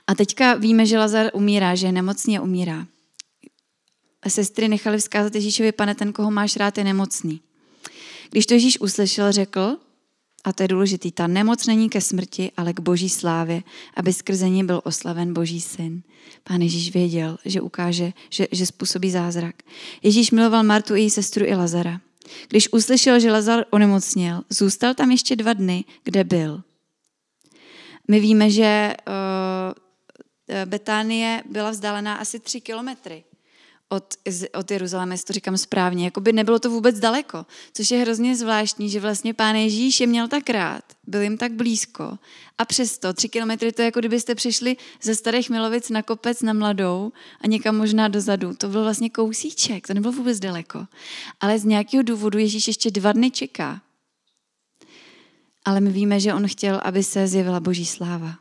A 0.07 0.15
teďka 0.15 0.55
víme, 0.55 0.87
že 0.87 0.99
Lazar 0.99 1.31
umírá, 1.35 1.75
že 1.75 1.87
je 1.87 1.93
nemocný 1.93 2.39
a 2.39 2.43
umírá. 2.43 2.87
Sestry 4.29 4.69
nechali 4.69 4.99
vzkázat 4.99 5.35
Ježíšovi, 5.35 5.73
pane, 5.73 5.95
ten, 5.95 6.13
koho 6.13 6.31
máš 6.31 6.57
rád, 6.57 6.79
je 6.79 6.85
nemocný. 6.85 7.41
Když 8.31 8.47
to 8.47 8.55
Ježíš 8.55 8.81
uslyšel, 8.81 9.33
řekl, 9.33 9.77
a 10.45 10.53
to 10.53 10.63
je 10.63 10.69
důležitý, 10.69 11.13
ta 11.13 11.27
nemoc 11.27 11.67
není 11.67 11.89
ke 11.89 12.01
smrti, 12.01 12.53
ale 12.57 12.73
k 12.73 12.81
boží 12.81 13.09
slávě, 13.09 13.63
aby 13.97 14.13
skrze 14.13 14.49
ní 14.49 14.65
byl 14.65 14.81
oslaven 14.85 15.35
boží 15.35 15.61
syn. 15.61 16.03
Pán 16.45 16.63
Ježíš 16.63 16.93
věděl, 16.93 17.39
že 17.45 17.61
ukáže, 17.61 18.13
že, 18.31 18.47
že 18.53 18.67
způsobí 18.67 19.11
zázrak. 19.11 19.55
Ježíš 20.03 20.31
miloval 20.31 20.63
Martu 20.63 20.95
i 20.95 21.01
její 21.01 21.11
sestru 21.11 21.45
i 21.45 21.55
Lazara. 21.55 22.01
Když 22.49 22.73
uslyšel, 22.73 23.21
že 23.21 23.33
Lazar 23.33 23.65
onemocněl, 23.71 24.43
zůstal 24.51 24.95
tam 24.95 25.11
ještě 25.11 25.37
dva 25.37 25.53
dny, 25.53 25.85
kde 26.05 26.25
byl. 26.25 26.63
My 28.09 28.21
víme, 28.21 28.51
že 28.51 28.95
uh, 29.09 30.65
Betánie 30.65 31.43
byla 31.51 31.71
vzdálená 31.71 32.15
asi 32.15 32.41
tři 32.41 32.61
kilometry 32.61 33.25
od, 33.93 34.15
od 34.55 34.71
Jeruzaléma, 34.71 35.13
jestli 35.13 35.27
to 35.27 35.33
říkám 35.33 35.59
správně. 35.59 36.05
Jakoby 36.05 36.33
nebylo 36.33 36.59
to 36.59 36.71
vůbec 36.71 36.99
daleko, 36.99 37.47
což 37.75 37.91
je 37.91 37.99
hrozně 37.99 38.37
zvláštní, 38.37 38.91
že 38.91 39.01
vlastně 39.01 39.35
pán 39.35 39.57
Ježíš 39.57 40.01
je 40.01 40.07
měl 40.07 40.29
tak 40.29 40.51
rád, 40.51 40.85
byl 41.07 41.23
jim 41.23 41.39
tak 41.39 41.53
blízko 41.53 42.19
a 42.59 42.65
přesto 42.65 43.13
tři 43.13 43.29
kilometry 43.29 43.73
to 43.73 43.83
je 43.83 43.87
jako 43.87 43.99
kdybyste 44.01 44.35
přišli 44.35 44.77
ze 45.03 45.15
Starých 45.15 45.51
Milovic 45.51 45.91
na 45.91 46.03
kopec 46.03 46.43
na 46.43 46.53
Mladou 46.53 47.13
a 47.41 47.47
někam 47.47 47.77
možná 47.77 48.09
dozadu. 48.09 48.55
To 48.55 48.69
byl 48.69 48.83
vlastně 48.83 49.11
kousíček, 49.11 49.87
to 49.87 49.95
nebylo 49.95 50.13
vůbec 50.13 50.39
daleko. 50.39 50.87
Ale 51.41 51.59
z 51.59 51.65
nějakého 51.65 52.03
důvodu 52.03 52.39
Ježíš 52.39 52.67
ještě 52.67 52.91
dva 52.91 53.13
dny 53.13 53.31
čeká. 53.31 53.83
Ale 55.65 55.81
my 55.81 55.91
víme, 55.91 56.21
že 56.21 56.35
on 56.35 56.49
chtěl, 56.49 56.81
aby 56.85 57.03
se 57.03 57.29
zjevila 57.29 57.61
boží 57.61 57.87
sláva. 57.87 58.35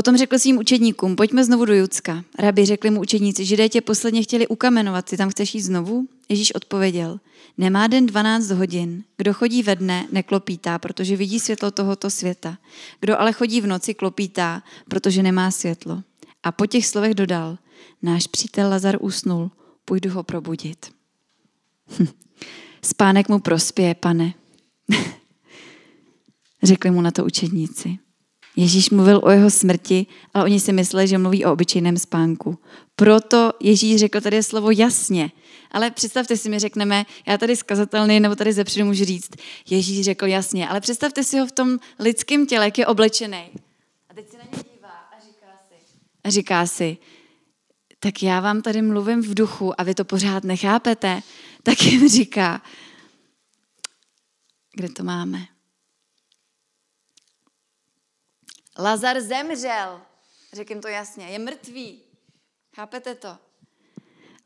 Potom 0.00 0.16
řekl 0.16 0.38
svým 0.38 0.58
učedníkům, 0.58 1.16
pojďme 1.16 1.44
znovu 1.44 1.64
do 1.64 1.74
Judska. 1.74 2.24
Rabi 2.38 2.64
řekli 2.64 2.90
mu 2.90 3.00
učedníci, 3.00 3.44
židé 3.44 3.68
tě 3.68 3.80
posledně 3.80 4.22
chtěli 4.22 4.46
ukamenovat, 4.46 5.04
ty 5.04 5.16
tam 5.16 5.30
chceš 5.30 5.54
jít 5.54 5.60
znovu? 5.60 6.06
Ježíš 6.28 6.54
odpověděl, 6.54 7.20
nemá 7.58 7.86
den 7.86 8.06
12 8.06 8.50
hodin, 8.50 9.04
kdo 9.16 9.34
chodí 9.34 9.62
ve 9.62 9.76
dne, 9.76 10.06
neklopítá, 10.12 10.78
protože 10.78 11.16
vidí 11.16 11.40
světlo 11.40 11.70
tohoto 11.70 12.10
světa. 12.10 12.58
Kdo 13.00 13.20
ale 13.20 13.32
chodí 13.32 13.60
v 13.60 13.66
noci, 13.66 13.94
klopítá, 13.94 14.62
protože 14.88 15.22
nemá 15.22 15.50
světlo. 15.50 16.02
A 16.42 16.52
po 16.52 16.66
těch 16.66 16.86
slovech 16.86 17.14
dodal, 17.14 17.58
náš 18.02 18.26
přítel 18.26 18.70
Lazar 18.70 18.96
usnul, 19.00 19.50
půjdu 19.84 20.10
ho 20.10 20.22
probudit. 20.22 20.86
Spánek 22.82 23.28
mu 23.28 23.38
prospěje, 23.38 23.94
pane. 23.94 24.34
Řekli 26.62 26.90
mu 26.90 27.00
na 27.00 27.10
to 27.10 27.24
učedníci. 27.24 27.98
Ježíš 28.56 28.90
mluvil 28.90 29.20
o 29.24 29.30
jeho 29.30 29.50
smrti, 29.50 30.06
ale 30.34 30.44
oni 30.44 30.60
si 30.60 30.72
mysleli, 30.72 31.08
že 31.08 31.18
mluví 31.18 31.44
o 31.44 31.52
obyčejném 31.52 31.96
spánku. 31.96 32.58
Proto 32.96 33.52
Ježíš 33.60 34.00
řekl 34.00 34.20
tady 34.20 34.42
slovo 34.42 34.70
jasně. 34.70 35.30
Ale 35.70 35.90
představte 35.90 36.36
si, 36.36 36.48
my 36.48 36.58
řekneme, 36.58 37.06
já 37.26 37.38
tady 37.38 37.56
zkazatelný 37.56 38.20
nebo 38.20 38.36
tady 38.36 38.52
zepředu 38.52 38.86
můžu 38.86 39.04
říct, 39.04 39.30
Ježíš 39.70 40.04
řekl 40.04 40.26
jasně, 40.26 40.68
ale 40.68 40.80
představte 40.80 41.24
si 41.24 41.38
ho 41.38 41.46
v 41.46 41.52
tom 41.52 41.78
lidském 41.98 42.46
těle, 42.46 42.64
jak 42.64 42.78
je 42.78 42.86
oblečený. 42.86 43.50
A 44.08 44.14
teď 44.14 44.30
se 44.30 44.38
na 44.38 44.44
ně 44.44 44.64
dívá 44.74 44.88
a 44.88 45.20
říká 45.20 45.46
si, 45.68 45.74
a 46.24 46.30
říká 46.30 46.66
si, 46.66 46.96
tak 48.00 48.22
já 48.22 48.40
vám 48.40 48.62
tady 48.62 48.82
mluvím 48.82 49.22
v 49.22 49.34
duchu 49.34 49.80
a 49.80 49.84
vy 49.84 49.94
to 49.94 50.04
pořád 50.04 50.44
nechápete. 50.44 51.20
Tak 51.62 51.82
jim 51.82 52.08
říká, 52.08 52.62
kde 54.74 54.88
to 54.88 55.04
máme? 55.04 55.46
Lazar 58.78 59.20
zemřel. 59.20 60.00
Řekl 60.52 60.80
to 60.80 60.88
jasně, 60.88 61.26
je 61.26 61.38
mrtvý. 61.38 61.98
Chápete 62.76 63.14
to? 63.14 63.28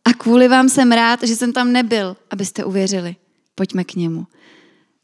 A 0.05 0.13
kvůli 0.13 0.49
vám 0.49 0.69
jsem 0.69 0.93
rád, 0.93 1.23
že 1.23 1.37
jsem 1.37 1.53
tam 1.53 1.73
nebyl, 1.73 2.17
abyste 2.31 2.65
uvěřili. 2.65 3.17
Pojďme 3.55 3.85
k 3.85 3.95
němu. 3.95 4.27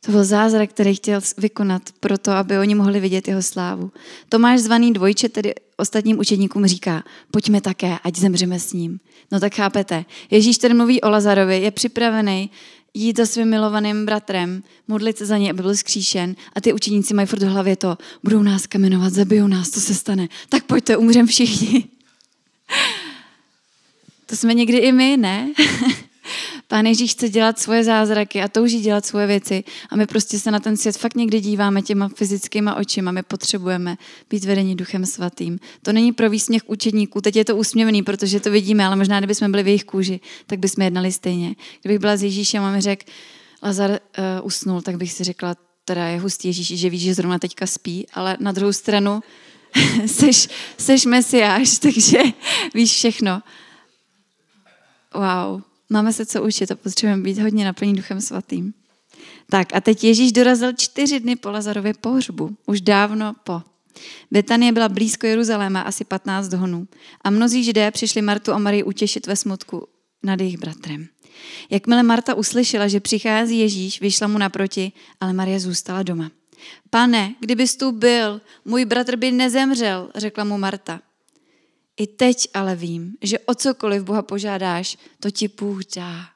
To 0.01 0.13
byl 0.13 0.25
zázrak, 0.25 0.71
který 0.71 0.95
chtěl 0.95 1.21
vykonat 1.39 1.83
proto, 2.01 2.33
aby 2.33 2.59
oni 2.59 2.75
mohli 2.75 3.01
vidět 3.01 3.29
jeho 3.29 3.43
slávu. 3.43 3.93
Tomáš 4.29 4.61
zvaný 4.61 4.93
dvojče 4.93 5.29
tedy 5.29 5.55
ostatním 5.77 6.19
učedníkům 6.19 6.67
říká, 6.67 7.05
pojďme 7.31 7.61
také, 7.61 7.99
ať 8.05 8.17
zemřeme 8.17 8.61
s 8.61 8.73
ním. 8.73 9.01
No 9.33 9.41
tak 9.41 9.55
chápete, 9.55 10.05
Ježíš 10.31 10.59
tady 10.59 10.75
mluví 10.75 11.01
o 11.01 11.11
Lazarovi, 11.11 11.61
je 11.61 11.71
připravený 11.71 12.51
jít 12.95 13.17
za 13.17 13.27
svým 13.27 13.49
milovaným 13.49 14.07
bratrem, 14.07 14.63
modlit 14.89 15.19
se 15.19 15.27
za 15.27 15.39
něj, 15.39 15.51
aby 15.51 15.63
byl 15.63 15.77
zkříšen 15.77 16.37
a 16.55 16.61
ty 16.61 16.73
učeníci 16.73 17.15
mají 17.15 17.27
furt 17.27 17.43
v 17.43 17.49
hlavě 17.49 17.77
to, 17.77 17.99
budou 18.23 18.43
nás 18.43 18.67
kamenovat, 18.67 19.13
zabijou 19.13 19.47
nás, 19.47 19.71
to 19.71 19.81
se 19.81 19.95
stane. 19.95 20.29
Tak 20.49 20.65
pojďte, 20.65 20.97
umřem 20.97 21.27
všichni. 21.27 21.85
To 24.27 24.37
jsme 24.37 24.55
někdy 24.55 24.79
i 24.79 24.93
my, 24.93 25.17
ne? 25.17 25.53
Pán 26.71 26.87
Ježíš 26.87 27.13
chce 27.13 27.29
dělat 27.29 27.59
svoje 27.59 27.85
zázraky 27.85 28.43
a 28.43 28.49
touží 28.49 28.81
dělat 28.81 29.07
svoje 29.07 29.27
věci 29.27 29.65
a 29.89 29.97
my 29.97 30.07
prostě 30.07 30.39
se 30.39 30.51
na 30.51 30.61
ten 30.61 30.77
svět 30.77 30.97
fakt 30.97 31.15
někdy 31.15 31.41
díváme 31.41 31.83
těma 31.83 32.09
fyzickýma 32.09 32.75
očima. 32.75 33.11
My 33.11 33.23
potřebujeme 33.23 33.97
být 34.31 34.45
vedeni 34.45 34.75
duchem 34.75 35.07
svatým. 35.07 35.59
To 35.83 35.93
není 35.93 36.13
pro 36.13 36.31
výsměch 36.31 36.63
učedníků, 36.67 37.21
teď 37.21 37.37
je 37.37 37.45
to 37.45 37.57
úsměvný, 37.57 38.03
protože 38.03 38.41
to 38.41 38.51
vidíme, 38.51 38.87
ale 38.87 38.97
možná 38.97 39.19
kdybychom 39.19 39.51
byli 39.51 39.63
v 39.63 39.67
jejich 39.67 39.85
kůži, 39.85 40.21
tak 40.47 40.59
bychom 40.59 40.85
jednali 40.85 41.13
stejně. 41.13 41.55
Kdybych 41.81 41.99
byla 41.99 42.17
s 42.17 42.23
Ježíšem 42.23 42.65
a 42.65 42.73
mi 42.73 42.81
řekl, 42.81 43.05
Lazar 43.63 43.91
uh, 43.91 44.47
usnul, 44.47 44.83
tak 44.83 44.97
bych 44.97 45.13
si 45.13 45.25
řekla, 45.25 45.55
teda 45.85 46.07
je 46.07 46.21
hustý 46.21 46.49
Ježíš, 46.49 46.81
že 46.81 46.91
víš, 46.91 47.03
že 47.03 47.15
zrovna 47.15 47.39
teďka 47.39 47.67
spí, 47.67 48.07
ale 48.15 48.37
na 48.41 48.53
druhou 48.53 48.73
stranu 48.73 49.21
seš, 50.07 50.49
seš 50.79 51.05
mesiáš, 51.05 51.79
takže 51.83 52.19
víš 52.75 52.93
všechno. 52.93 53.43
Wow. 55.15 55.70
Máme 55.91 56.13
se 56.13 56.27
co 56.27 56.43
učit 56.43 56.71
a 56.71 56.77
potřebujeme 56.77 57.23
být 57.23 57.39
hodně 57.39 57.65
naplní 57.65 57.95
duchem 57.95 58.21
svatým. 58.21 58.75
Tak 59.51 59.75
a 59.75 59.81
teď 59.81 60.05
Ježíš 60.05 60.33
dorazil 60.33 60.73
čtyři 60.73 61.21
dny 61.21 61.37
po 61.37 61.51
Lazarově 61.51 61.95
pohřbu, 61.95 62.57
už 62.67 62.81
dávno 62.81 63.35
po. 63.45 63.63
Betanie 64.31 64.73
byla 64.73 64.89
blízko 64.89 65.27
Jeruzaléma, 65.27 65.81
asi 65.81 66.05
15 66.05 66.53
honů. 66.53 66.89
A 67.25 67.31
mnozí 67.31 67.65
židé 67.65 67.91
přišli 67.91 68.23
Martu 68.23 68.53
a 68.53 68.59
Marii 68.59 68.83
utěšit 68.83 69.27
ve 69.27 69.37
smutku 69.37 69.89
nad 70.23 70.41
jejich 70.41 70.59
bratrem. 70.59 71.09
Jakmile 71.71 72.03
Marta 72.03 72.35
uslyšela, 72.35 72.89
že 72.89 73.01
přichází 73.01 73.59
Ježíš, 73.59 74.01
vyšla 74.01 74.27
mu 74.27 74.39
naproti, 74.39 74.93
ale 75.21 75.33
Marie 75.33 75.61
zůstala 75.61 76.03
doma. 76.03 76.31
Pane, 76.91 77.35
kdybys 77.41 77.77
tu 77.77 77.93
byl, 77.93 78.41
můj 78.65 78.85
bratr 78.85 79.17
by 79.17 79.33
nezemřel, 79.33 80.11
řekla 80.15 80.45
mu 80.45 80.59
Marta. 80.59 81.01
I 82.01 82.07
teď 82.07 82.49
ale 82.55 82.77
vím, 82.77 83.17
že 83.23 83.39
o 83.39 83.55
cokoliv 83.55 84.03
Boha 84.03 84.23
požádáš, 84.23 84.99
to 85.21 85.31
ti 85.31 85.49
Bůh 85.49 85.81
dá. 85.97 86.29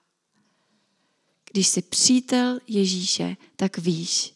Když 1.53 1.69
jsi 1.69 1.83
přítel 1.83 2.59
Ježíše, 2.69 3.37
tak 3.57 3.79
víš, 3.79 4.35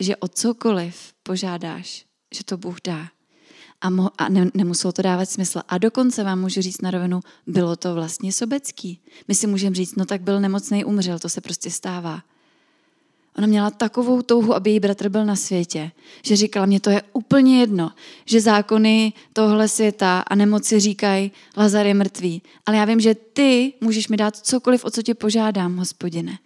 že 0.00 0.16
o 0.16 0.28
cokoliv 0.28 1.14
požádáš, 1.22 2.06
že 2.34 2.44
to 2.44 2.56
Bůh 2.56 2.76
dá. 2.84 3.08
A, 3.80 3.90
mo- 3.90 4.10
a 4.18 4.28
ne- 4.28 4.50
nemuselo 4.54 4.92
to 4.92 5.02
dávat 5.02 5.30
smysl. 5.30 5.60
A 5.68 5.78
dokonce 5.78 6.24
vám 6.24 6.40
můžu 6.40 6.62
říct 6.62 6.80
na 6.80 6.90
rovinu, 6.90 7.20
bylo 7.46 7.76
to 7.76 7.94
vlastně 7.94 8.32
sobecký. 8.32 9.00
My 9.28 9.34
si 9.34 9.46
můžeme 9.46 9.76
říct, 9.76 9.96
no 9.96 10.04
tak 10.06 10.22
byl 10.22 10.40
nemocný, 10.40 10.84
umřel, 10.84 11.18
to 11.18 11.28
se 11.28 11.40
prostě 11.40 11.70
stává. 11.70 12.22
Ona 13.38 13.46
měla 13.46 13.70
takovou 13.70 14.22
touhu, 14.22 14.54
aby 14.54 14.70
její 14.70 14.80
bratr 14.80 15.08
byl 15.08 15.24
na 15.24 15.36
světě, 15.36 15.90
že 16.22 16.36
říkala, 16.36 16.66
mě 16.66 16.80
to 16.80 16.90
je 16.90 17.02
úplně 17.12 17.60
jedno, 17.60 17.90
že 18.24 18.40
zákony 18.40 19.12
tohle 19.32 19.68
světa 19.68 20.20
a 20.20 20.34
nemoci 20.34 20.80
říkají, 20.80 21.32
Lazar 21.56 21.86
je 21.86 21.94
mrtvý. 21.94 22.42
Ale 22.66 22.76
já 22.76 22.84
vím, 22.84 23.00
že 23.00 23.14
ty 23.14 23.72
můžeš 23.80 24.08
mi 24.08 24.16
dát 24.16 24.36
cokoliv, 24.36 24.84
o 24.84 24.90
co 24.90 25.02
tě 25.02 25.14
požádám, 25.14 25.76
hospodine. 25.76 26.38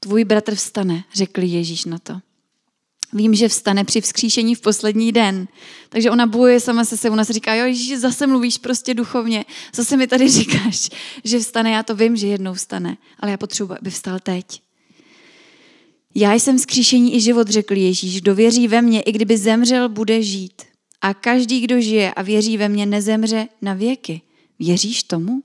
Tvůj 0.00 0.24
bratr 0.24 0.54
vstane, 0.54 1.04
řekl 1.14 1.42
Ježíš 1.42 1.84
na 1.84 1.98
to. 1.98 2.20
Vím, 3.12 3.34
že 3.34 3.48
vstane 3.48 3.84
při 3.84 4.00
vzkříšení 4.00 4.54
v 4.54 4.60
poslední 4.60 5.12
den. 5.12 5.48
Takže 5.88 6.10
ona 6.10 6.26
bojuje 6.26 6.60
sama 6.60 6.84
se 6.84 6.96
sebou. 6.96 7.12
Ona 7.12 7.24
se 7.24 7.32
říká, 7.32 7.54
jo, 7.54 7.66
Ježíš, 7.66 7.98
zase 7.98 8.26
mluvíš 8.26 8.58
prostě 8.58 8.94
duchovně. 8.94 9.44
Zase 9.74 9.96
mi 9.96 10.06
tady 10.06 10.28
říkáš, 10.28 10.90
že 11.24 11.38
vstane. 11.38 11.70
Já 11.70 11.82
to 11.82 11.94
vím, 11.94 12.16
že 12.16 12.26
jednou 12.26 12.54
vstane. 12.54 12.96
Ale 13.20 13.30
já 13.30 13.36
potřebuji, 13.36 13.72
aby 13.72 13.90
vstal 13.90 14.18
teď. 14.22 14.60
Já 16.14 16.34
jsem 16.34 16.58
vzkříšení 16.58 17.16
i 17.16 17.20
život, 17.20 17.48
řekl 17.48 17.74
Ježíš. 17.76 18.20
Kdo 18.20 18.34
věří 18.34 18.68
ve 18.68 18.82
mně, 18.82 19.00
i 19.02 19.12
kdyby 19.12 19.38
zemřel, 19.38 19.88
bude 19.88 20.22
žít. 20.22 20.62
A 21.00 21.14
každý, 21.14 21.60
kdo 21.60 21.80
žije 21.80 22.14
a 22.14 22.22
věří 22.22 22.56
ve 22.56 22.68
mně, 22.68 22.86
nezemře 22.86 23.48
na 23.62 23.74
věky. 23.74 24.20
Věříš 24.58 25.02
tomu? 25.02 25.42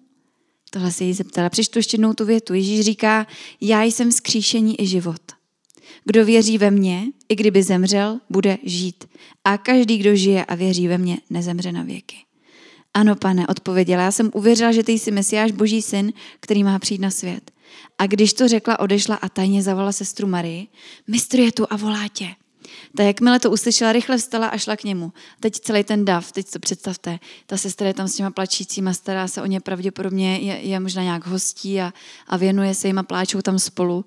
Tohle 0.69 0.91
se 0.91 1.03
jí 1.03 1.13
zeptala. 1.13 1.49
Přečtu 1.49 1.79
ještě 1.79 1.95
jednou 1.95 2.13
tu 2.13 2.25
větu. 2.25 2.53
Ježíš 2.53 2.82
říká, 2.82 3.27
já 3.62 3.84
jsem 3.84 4.12
vzkříšení 4.12 4.82
i 4.82 4.88
život. 4.88 5.21
Kdo 6.05 6.25
věří 6.25 6.58
ve 6.58 6.71
mě, 6.71 7.03
i 7.29 7.36
kdyby 7.36 7.63
zemřel, 7.63 8.19
bude 8.29 8.58
žít. 8.63 9.05
A 9.43 9.58
každý, 9.58 9.97
kdo 9.97 10.15
žije 10.15 10.45
a 10.45 10.55
věří 10.55 10.88
ve 10.88 10.97
mě, 10.97 11.17
nezemře 11.29 11.71
na 11.71 11.84
věky. 11.84 12.15
Ano, 12.93 13.15
pane, 13.15 13.47
odpověděla. 13.47 14.03
Já 14.03 14.12
jsem 14.12 14.32
uvěřila, 14.34 14.71
že 14.71 14.84
ty 14.84 14.91
jsi 14.91 15.12
Mesiáš, 15.12 15.51
boží 15.51 15.82
syn, 15.82 16.13
který 16.39 16.63
má 16.63 16.79
přijít 16.79 17.01
na 17.01 17.12
svět. 17.12 17.51
A 17.97 18.08
když 18.08 18.34
to 18.34 18.47
řekla, 18.47 18.79
odešla 18.79 19.15
a 19.15 19.29
tajně 19.29 19.63
zavolala 19.63 19.91
sestru 19.91 20.27
Marii. 20.27 20.67
Mistr 21.08 21.39
je 21.39 21.51
tu 21.51 21.65
a 21.69 21.75
volá 21.75 22.08
tě. 22.08 22.36
Ta 22.95 23.03
jakmile 23.03 23.39
to 23.39 23.51
uslyšela, 23.51 23.91
rychle 23.91 24.17
vstala 24.17 24.47
a 24.47 24.58
šla 24.58 24.75
k 24.75 24.84
němu. 24.84 25.13
Teď 25.39 25.60
celý 25.60 25.84
ten 25.84 26.05
dav, 26.05 26.32
teď 26.32 26.51
to 26.51 26.60
představte, 26.60 27.19
ta 27.45 27.58
sestra 27.58 27.88
je 27.88 27.93
tam 27.93 28.08
s 28.08 28.15
těma 28.15 28.32
plačícíma, 28.32 28.93
stará 28.93 29.27
se 29.27 29.41
o 29.41 29.45
ně 29.45 29.60
pravděpodobně, 29.60 30.38
je, 30.38 30.60
je 30.60 30.79
možná 30.79 31.03
nějak 31.03 31.27
hostí 31.27 31.82
a, 31.82 31.93
a 32.27 32.38
věnuje 32.38 32.75
se 32.75 32.88
jim 32.88 32.99
a 32.99 33.03
pláčou 33.03 33.41
tam 33.41 33.60
spolu. 33.60 34.05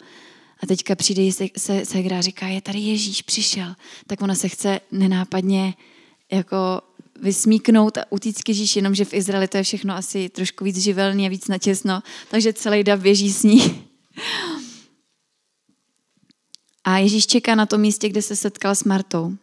A 0.62 0.66
teďka 0.66 0.94
přijde 0.94 1.33
se, 1.33 1.46
se, 1.57 1.85
se 1.85 1.98
a 1.98 2.20
říká, 2.20 2.46
je 2.46 2.61
tady 2.61 2.79
Ježíš, 2.79 3.22
přišel. 3.22 3.75
Tak 4.07 4.22
ona 4.22 4.35
se 4.35 4.48
chce 4.48 4.81
nenápadně 4.92 5.75
jako 6.33 6.57
vysmíknout 7.22 7.98
a 7.98 8.04
utíct 8.11 8.42
k 8.42 8.76
jenomže 8.76 9.04
v 9.04 9.14
Izraeli 9.14 9.48
to 9.48 9.56
je 9.56 9.62
všechno 9.62 9.94
asi 9.94 10.28
trošku 10.28 10.64
víc 10.64 10.78
živelný 10.78 11.26
a 11.26 11.30
víc 11.30 11.48
natěsno, 11.48 12.02
takže 12.30 12.52
celý 12.52 12.85
dav 12.85 13.00
běží 13.00 13.32
s 13.32 13.42
ní. 13.42 13.88
A 16.85 16.98
Ježíš 16.98 17.26
čeká 17.26 17.54
na 17.54 17.66
tom 17.66 17.80
místě, 17.80 18.08
kde 18.08 18.22
se 18.22 18.37
setkal 18.37 18.74
s 18.74 18.85
Martou. 18.85 19.37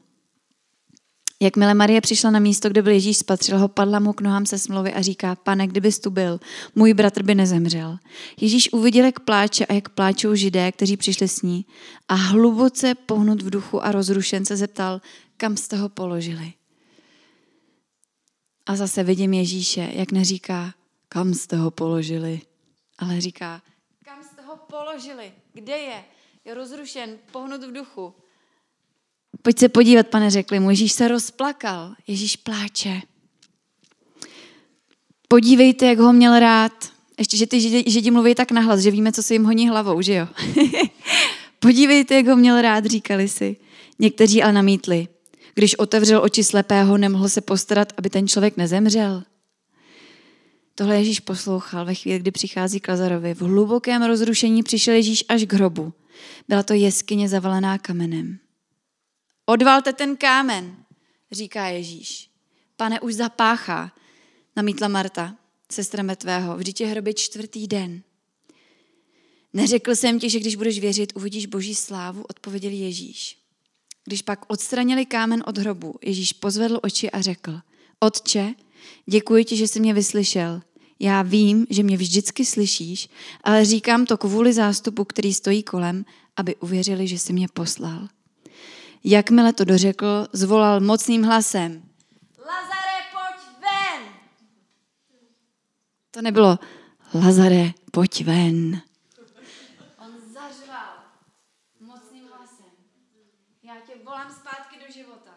Jakmile 1.41 1.73
Marie 1.73 2.01
přišla 2.01 2.31
na 2.31 2.39
místo, 2.39 2.69
kde 2.69 2.81
byl 2.81 2.91
Ježíš, 2.91 3.17
spatřil 3.17 3.59
ho, 3.59 3.67
padla 3.67 3.99
mu 3.99 4.13
k 4.13 4.21
nohám 4.21 4.45
se 4.45 4.57
smlouvy 4.57 4.93
a 4.93 5.01
říká, 5.01 5.35
pane, 5.35 5.67
kdybys 5.67 5.99
tu 5.99 6.09
byl, 6.09 6.39
můj 6.75 6.93
bratr 6.93 7.23
by 7.23 7.35
nezemřel. 7.35 7.97
Ježíš 8.41 8.73
uviděl, 8.73 9.05
jak 9.05 9.19
pláče 9.19 9.65
a 9.65 9.73
jak 9.73 9.89
pláčou 9.89 10.35
židé, 10.35 10.71
kteří 10.71 10.97
přišli 10.97 11.27
s 11.27 11.41
ní 11.41 11.65
a 12.07 12.13
hluboce 12.13 12.95
pohnut 12.95 13.41
v 13.41 13.49
duchu 13.49 13.85
a 13.85 13.91
rozrušen 13.91 14.45
se 14.45 14.57
zeptal, 14.57 15.01
kam 15.37 15.57
jste 15.57 15.77
ho 15.77 15.89
položili. 15.89 16.53
A 18.69 18.75
zase 18.75 19.03
vidím 19.03 19.33
Ježíše, 19.33 19.89
jak 19.93 20.11
neříká, 20.11 20.73
kam 21.09 21.33
jste 21.33 21.55
ho 21.55 21.71
položili, 21.71 22.41
ale 22.99 23.21
říká, 23.21 23.61
kam 24.05 24.23
jste 24.23 24.41
ho 24.41 24.57
položili, 24.57 25.31
kde 25.53 25.77
je? 25.77 26.03
Je 26.45 26.53
rozrušen, 26.53 27.09
pohnut 27.31 27.63
v 27.63 27.71
duchu. 27.71 28.13
Pojď 29.41 29.59
se 29.59 29.69
podívat, 29.69 30.07
pane, 30.07 30.31
řekli 30.31 30.59
mu. 30.59 30.69
Ježíš 30.69 30.91
se 30.91 31.07
rozplakal. 31.07 31.93
Ježíš 32.07 32.35
pláče. 32.35 33.01
Podívejte, 35.27 35.85
jak 35.85 35.99
ho 35.99 36.13
měl 36.13 36.39
rád. 36.39 36.91
Ještě, 37.17 37.37
že 37.37 37.47
ty 37.47 37.61
židi, 37.61 37.91
židi 37.91 38.11
mluví 38.11 38.35
tak 38.35 38.51
nahlas, 38.51 38.79
že 38.79 38.91
víme, 38.91 39.11
co 39.11 39.23
se 39.23 39.33
jim 39.33 39.43
honí 39.43 39.69
hlavou, 39.69 40.01
že 40.01 40.13
jo? 40.13 40.27
Podívejte, 41.59 42.15
jak 42.15 42.27
ho 42.27 42.35
měl 42.35 42.61
rád, 42.61 42.85
říkali 42.85 43.27
si. 43.27 43.57
Někteří 43.99 44.43
ale 44.43 44.53
namítli. 44.53 45.07
Když 45.59 45.75
otevřel 45.75 46.23
oči 46.23 46.43
slepého, 46.43 46.97
nemohl 46.97 47.29
se 47.29 47.41
postarat, 47.41 47.93
aby 47.97 48.09
ten 48.09 48.27
člověk 48.27 48.57
nezemřel. 48.57 49.23
Tohle 50.75 50.97
Ježíš 50.97 51.19
poslouchal 51.19 51.85
ve 51.85 51.95
chvíli, 51.95 52.19
kdy 52.19 52.31
přichází 52.31 52.79
k 52.79 52.87
Lazarovi. 52.87 53.33
V 53.33 53.41
hlubokém 53.41 54.03
rozrušení 54.03 54.63
přišel 54.63 54.93
Ježíš 54.93 55.25
až 55.29 55.43
k 55.43 55.53
hrobu. 55.53 55.93
Byla 56.47 56.63
to 56.63 56.73
jeskyně 56.73 57.29
zavalená 57.29 57.77
kamenem. 57.77 58.39
Odvalte 59.45 59.93
ten 59.93 60.17
kámen, 60.17 60.75
říká 61.31 61.67
Ježíš. 61.67 62.29
Pane, 62.77 62.99
už 62.99 63.13
zapáchá, 63.13 63.91
namítla 64.55 64.87
Marta, 64.87 65.35
sestra 65.71 66.03
mrtvého. 66.03 66.57
Vždyť 66.57 66.81
je 66.81 66.87
hrobě 66.87 67.13
čtvrtý 67.13 67.67
den. 67.67 68.01
Neřekl 69.53 69.95
jsem 69.95 70.19
ti, 70.19 70.29
že 70.29 70.39
když 70.39 70.55
budeš 70.55 70.79
věřit, 70.79 71.13
uvidíš 71.15 71.45
boží 71.45 71.75
slávu, 71.75 72.23
odpověděl 72.29 72.71
Ježíš. 72.71 73.39
Když 74.09 74.21
pak 74.21 74.45
odstranili 74.47 75.05
kámen 75.05 75.43
od 75.45 75.57
hrobu, 75.57 75.95
Ježíš 76.01 76.33
pozvedl 76.33 76.79
oči 76.83 77.11
a 77.11 77.21
řekl, 77.21 77.59
Otče, 77.99 78.53
děkuji 79.05 79.45
ti, 79.45 79.57
že 79.57 79.67
jsi 79.67 79.79
mě 79.79 79.93
vyslyšel. 79.93 80.61
Já 80.99 81.21
vím, 81.21 81.67
že 81.69 81.83
mě 81.83 81.97
vždycky 81.97 82.45
slyšíš, 82.45 83.09
ale 83.43 83.65
říkám 83.65 84.05
to 84.05 84.17
kvůli 84.17 84.53
zástupu, 84.53 85.05
který 85.05 85.33
stojí 85.33 85.63
kolem, 85.63 86.05
aby 86.37 86.55
uvěřili, 86.55 87.07
že 87.07 87.19
jsi 87.19 87.33
mě 87.33 87.47
poslal. 87.47 88.07
Jakmile 89.03 89.53
to 89.53 89.63
dořekl, 89.63 90.27
zvolal 90.33 90.79
mocným 90.79 91.23
hlasem. 91.23 91.83
Lazare, 92.39 92.99
pojď 93.11 93.61
ven! 93.61 94.13
To 96.11 96.21
nebylo 96.21 96.59
Lazare, 97.13 97.71
pojď 97.91 98.25
ven. 98.25 98.81
On 99.97 100.11
zařval 100.33 100.93
mocným 101.79 102.27
hlasem. 102.27 102.65
Já 103.63 103.75
tě 103.87 103.93
volám 104.05 104.31
zpátky 104.31 104.75
do 104.87 104.93
života. 104.93 105.31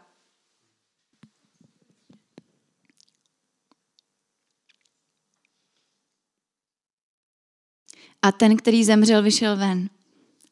A 8.22 8.32
ten, 8.32 8.56
který 8.56 8.84
zemřel, 8.84 9.22
vyšel 9.22 9.56
ven. 9.56 9.88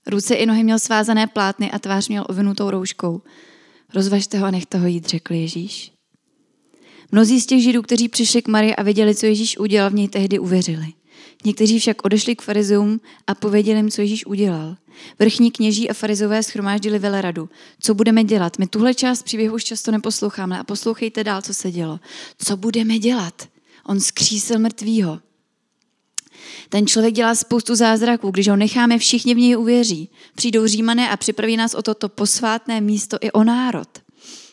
Ruce 0.07 0.35
i 0.35 0.47
nohy 0.47 0.65
měl 0.65 0.79
svázané 0.79 1.27
plátny 1.27 1.71
a 1.71 1.79
tvář 1.79 2.09
měl 2.09 2.25
ovinutou 2.29 2.71
rouškou. 2.71 3.23
Rozvažte 3.95 4.39
ho 4.39 4.47
a 4.47 4.51
nechte 4.51 4.79
ho 4.79 4.87
jít, 4.87 5.09
řekl 5.09 5.35
Ježíš. 5.35 5.93
Mnozí 7.13 7.41
z 7.41 7.47
těch 7.47 7.63
židů, 7.63 7.83
kteří 7.83 8.09
přišli 8.09 8.43
k 8.43 8.49
Marii 8.49 8.75
a 8.75 8.83
viděli, 8.83 9.15
co 9.15 9.27
Ježíš 9.27 9.59
udělal, 9.59 9.91
v 9.91 9.95
něj 9.95 10.09
tehdy 10.09 10.39
uvěřili. 10.39 10.87
Někteří 11.45 11.79
však 11.79 12.05
odešli 12.05 12.37
k 12.37 12.43
farizům 12.43 13.01
a 13.27 13.35
pověděli 13.35 13.79
jim, 13.79 13.91
co 13.91 14.01
Ježíš 14.01 14.27
udělal. 14.27 14.77
Vrchní 15.19 15.51
kněží 15.51 15.91
a 15.91 15.95
farizové 15.95 16.43
schromáždili 16.43 16.99
veleradu. 16.99 17.49
Co 17.81 17.95
budeme 17.95 18.25
dělat? 18.25 18.59
My 18.59 18.67
tuhle 18.67 18.95
část 18.95 19.23
příběhu 19.23 19.55
už 19.55 19.65
často 19.65 19.91
neposloucháme 19.91 20.59
a 20.59 20.65
poslouchejte 20.65 21.25
dál, 21.25 21.43
co 21.43 21.55
se 21.55 21.71
dělo. 21.71 22.01
Co 22.39 22.57
budeme 22.57 22.99
dělat? 22.99 23.49
On 23.87 24.01
skřísil 24.01 24.59
mrtvýho. 24.59 25.21
Ten 26.69 26.87
člověk 26.87 27.15
dělá 27.15 27.35
spoustu 27.35 27.75
zázraků, 27.75 28.31
když 28.31 28.49
ho 28.49 28.57
necháme, 28.57 28.99
všichni 28.99 29.35
v 29.35 29.39
něj 29.39 29.57
uvěří. 29.57 30.11
Přijdou 30.35 30.67
římané 30.67 31.11
a 31.11 31.17
připraví 31.17 31.57
nás 31.57 31.75
o 31.75 31.83
toto 31.83 32.09
posvátné 32.09 32.81
místo 32.81 33.17
i 33.21 33.33
o 33.33 33.45
národ. 33.45 33.89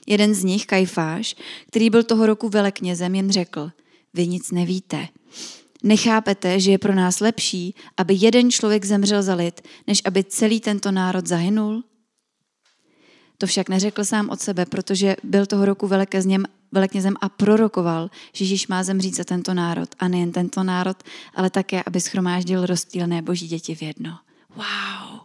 Jeden 0.08 0.34
z 0.34 0.44
nich, 0.44 0.66
Kajfáš, 0.66 1.36
který 1.68 1.90
byl 1.90 2.04
toho 2.04 2.26
roku 2.26 2.50
veleknězem, 2.50 3.16
jen 3.16 3.32
řekl, 3.32 3.72
vy 4.14 4.28
nic 4.28 4.52
nevíte. 4.52 5.08
Nechápete, 5.84 6.60
že 6.60 6.72
je 6.72 6.78
pro 6.78 6.96
nás 6.96 7.20
lepší, 7.20 7.76
aby 7.98 8.16
jeden 8.18 8.52
člověk 8.52 8.86
zemřel 8.86 9.24
za 9.24 9.36
lid, 9.36 9.62
než 9.88 10.02
aby 10.06 10.24
celý 10.24 10.60
tento 10.60 10.92
národ 10.92 11.28
zahynul? 11.28 11.84
To 13.38 13.48
však 13.48 13.70
neřekl 13.70 14.06
sám 14.06 14.30
od 14.30 14.42
sebe, 14.42 14.66
protože 14.66 15.16
byl 15.24 15.46
toho 15.46 15.66
roku 15.66 15.88
veleknězem, 15.88 16.46
veleknězem 16.72 17.16
a 17.22 17.30
prorokoval, 17.30 18.10
že 18.34 18.44
Ježíš 18.44 18.68
má 18.68 18.84
zemřít 18.84 19.16
za 19.16 19.24
tento 19.24 19.54
národ. 19.54 19.90
A 20.00 20.08
nejen 20.08 20.32
tento 20.32 20.64
národ, 20.64 20.98
ale 21.36 21.50
také, 21.50 21.84
aby 21.86 22.02
schromáždil 22.02 22.66
rozstýlené 22.66 23.22
boží 23.22 23.48
děti 23.48 23.76
v 23.76 23.82
jedno. 23.82 24.20
Wow! 24.56 25.20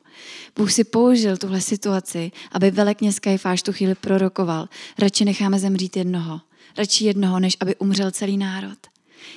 Bůh 0.57 0.73
si 0.73 0.85
použil 0.85 1.37
tuhle 1.37 1.61
situaci, 1.61 2.33
aby 2.53 2.71
velekněz 2.71 3.19
Kajfáš 3.19 3.63
tu 3.63 3.73
chvíli 3.73 3.95
prorokoval. 3.95 4.69
Radši 4.99 5.25
necháme 5.25 5.59
zemřít 5.59 5.97
jednoho. 5.97 6.41
Radši 6.79 7.05
jednoho, 7.05 7.41
než 7.41 7.57
aby 7.61 7.77
umřel 7.77 8.11
celý 8.11 8.37
národ. 8.37 8.79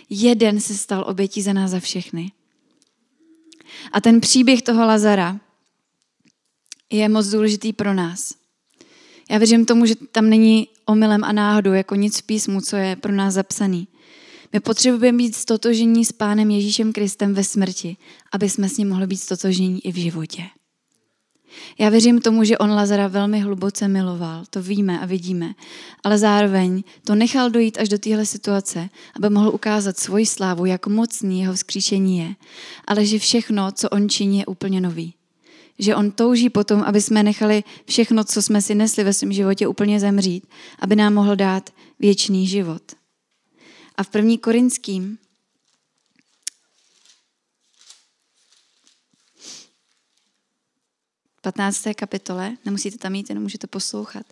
Jeden 0.10 0.60
se 0.60 0.76
stal 0.76 1.06
obětí 1.08 1.42
za 1.42 1.54
nás 1.54 1.72
za 1.72 1.80
všechny. 1.80 2.32
A 3.92 4.02
ten 4.02 4.22
příběh 4.22 4.62
toho 4.62 4.86
Lazara 4.86 5.40
je 6.92 7.10
moc 7.10 7.28
důležitý 7.28 7.74
pro 7.74 7.94
nás. 7.94 8.34
Já 9.30 9.38
věřím 9.38 9.66
tomu, 9.66 9.86
že 9.86 9.96
tam 10.12 10.30
není 10.30 10.68
omylem 10.86 11.24
a 11.24 11.32
náhodou 11.32 11.74
jako 11.74 11.96
nic 11.96 12.20
v 12.20 12.24
písmu, 12.24 12.62
co 12.62 12.76
je 12.76 12.96
pro 12.96 13.12
nás 13.12 13.34
zapsaný. 13.34 13.88
My 14.54 14.60
potřebujeme 14.60 15.18
být 15.18 15.36
stotožení 15.36 16.06
s 16.06 16.12
Pánem 16.12 16.52
Ježíšem 16.52 16.94
Kristem 16.94 17.34
ve 17.34 17.44
smrti, 17.44 17.98
aby 18.32 18.50
jsme 18.50 18.70
s 18.70 18.78
ním 18.78 18.90
mohli 18.90 19.08
být 19.08 19.18
stotožení 19.18 19.86
i 19.86 19.92
v 19.92 19.96
životě. 19.96 20.44
Já 21.80 21.90
věřím 21.90 22.22
tomu, 22.22 22.44
že 22.44 22.58
on 22.58 22.70
Lazara 22.70 23.08
velmi 23.08 23.40
hluboce 23.40 23.88
miloval, 23.88 24.44
to 24.50 24.62
víme 24.62 25.00
a 25.00 25.06
vidíme, 25.06 25.54
ale 26.04 26.18
zároveň 26.18 26.84
to 27.04 27.16
nechal 27.16 27.50
dojít 27.50 27.78
až 27.78 27.90
do 27.90 27.98
téhle 27.98 28.26
situace, 28.26 28.90
aby 29.16 29.30
mohl 29.30 29.50
ukázat 29.50 29.98
svoji 29.98 30.26
slávu, 30.26 30.66
jak 30.66 30.88
mocný 30.88 31.42
jeho 31.42 31.54
vzkříšení 31.54 32.18
je, 32.18 32.36
ale 32.88 33.06
že 33.06 33.20
všechno, 33.20 33.72
co 33.72 33.90
on 33.90 34.10
činí, 34.10 34.40
je 34.40 34.46
úplně 34.46 34.82
nový. 34.82 35.14
Že 35.80 35.96
on 35.96 36.12
touží 36.12 36.50
potom, 36.50 36.84
aby 36.84 37.02
jsme 37.02 37.24
nechali 37.24 37.64
všechno, 37.86 38.24
co 38.24 38.42
jsme 38.42 38.62
si 38.62 38.76
nesli 38.76 39.04
ve 39.04 39.14
svém 39.14 39.34
životě, 39.34 39.68
úplně 39.68 40.00
zemřít, 40.00 40.48
aby 40.80 40.96
nám 40.96 41.14
mohl 41.14 41.36
dát 41.36 41.70
věčný 42.00 42.48
život. 42.48 42.82
A 43.96 44.04
v 44.04 44.10
první 44.10 44.38
korinským 44.38 45.18
15. 51.46 51.84
kapitole, 51.96 52.58
nemusíte 52.66 52.98
tam 52.98 53.16
jít, 53.16 53.30
jenom 53.30 53.44
můžete 53.44 53.68
poslouchat. 53.68 54.26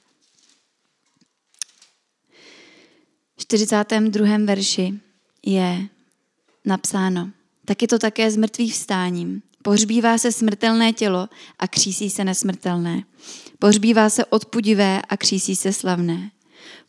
V 3.36 3.42
42. 3.42 4.38
verši 4.38 5.00
je 5.46 5.88
napsáno, 6.66 7.32
tak 7.66 7.82
je 7.82 7.88
to 7.88 8.00
také 8.00 8.32
s 8.32 8.38
mrtvých 8.38 8.74
vstáním. 8.74 9.42
Pohřbívá 9.64 10.18
se 10.18 10.32
smrtelné 10.32 10.94
tělo 10.94 11.30
a 11.60 11.68
křísí 11.68 12.10
se 12.10 12.24
nesmrtelné. 12.24 13.04
Pohřbívá 13.60 14.10
se 14.10 14.26
odpudivé 14.26 15.02
a 15.10 15.18
křísí 15.18 15.56
se 15.56 15.74
slavné. 15.74 16.32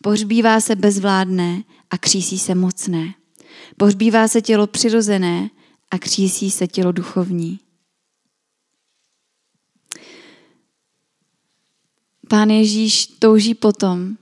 Pohřbívá 0.02 0.60
se 0.60 0.76
bezvládné 0.76 1.62
a 1.90 1.98
křísí 1.98 2.38
se 2.38 2.54
mocné. 2.54 3.14
Pohřbívá 3.76 4.28
se 4.28 4.42
tělo 4.42 4.66
přirozené 4.66 5.50
a 5.90 5.98
křísí 5.98 6.50
se 6.50 6.66
tělo 6.66 6.92
duchovní. 6.92 7.60
Pán 12.28 12.50
Ježíš 12.50 13.06
touží 13.06 13.54
potom, 13.54 14.16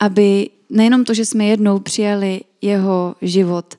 aby 0.00 0.50
nejenom 0.70 1.04
to, 1.04 1.14
že 1.14 1.26
jsme 1.26 1.44
jednou 1.44 1.78
přijali 1.78 2.40
jeho 2.62 3.14
život 3.22 3.74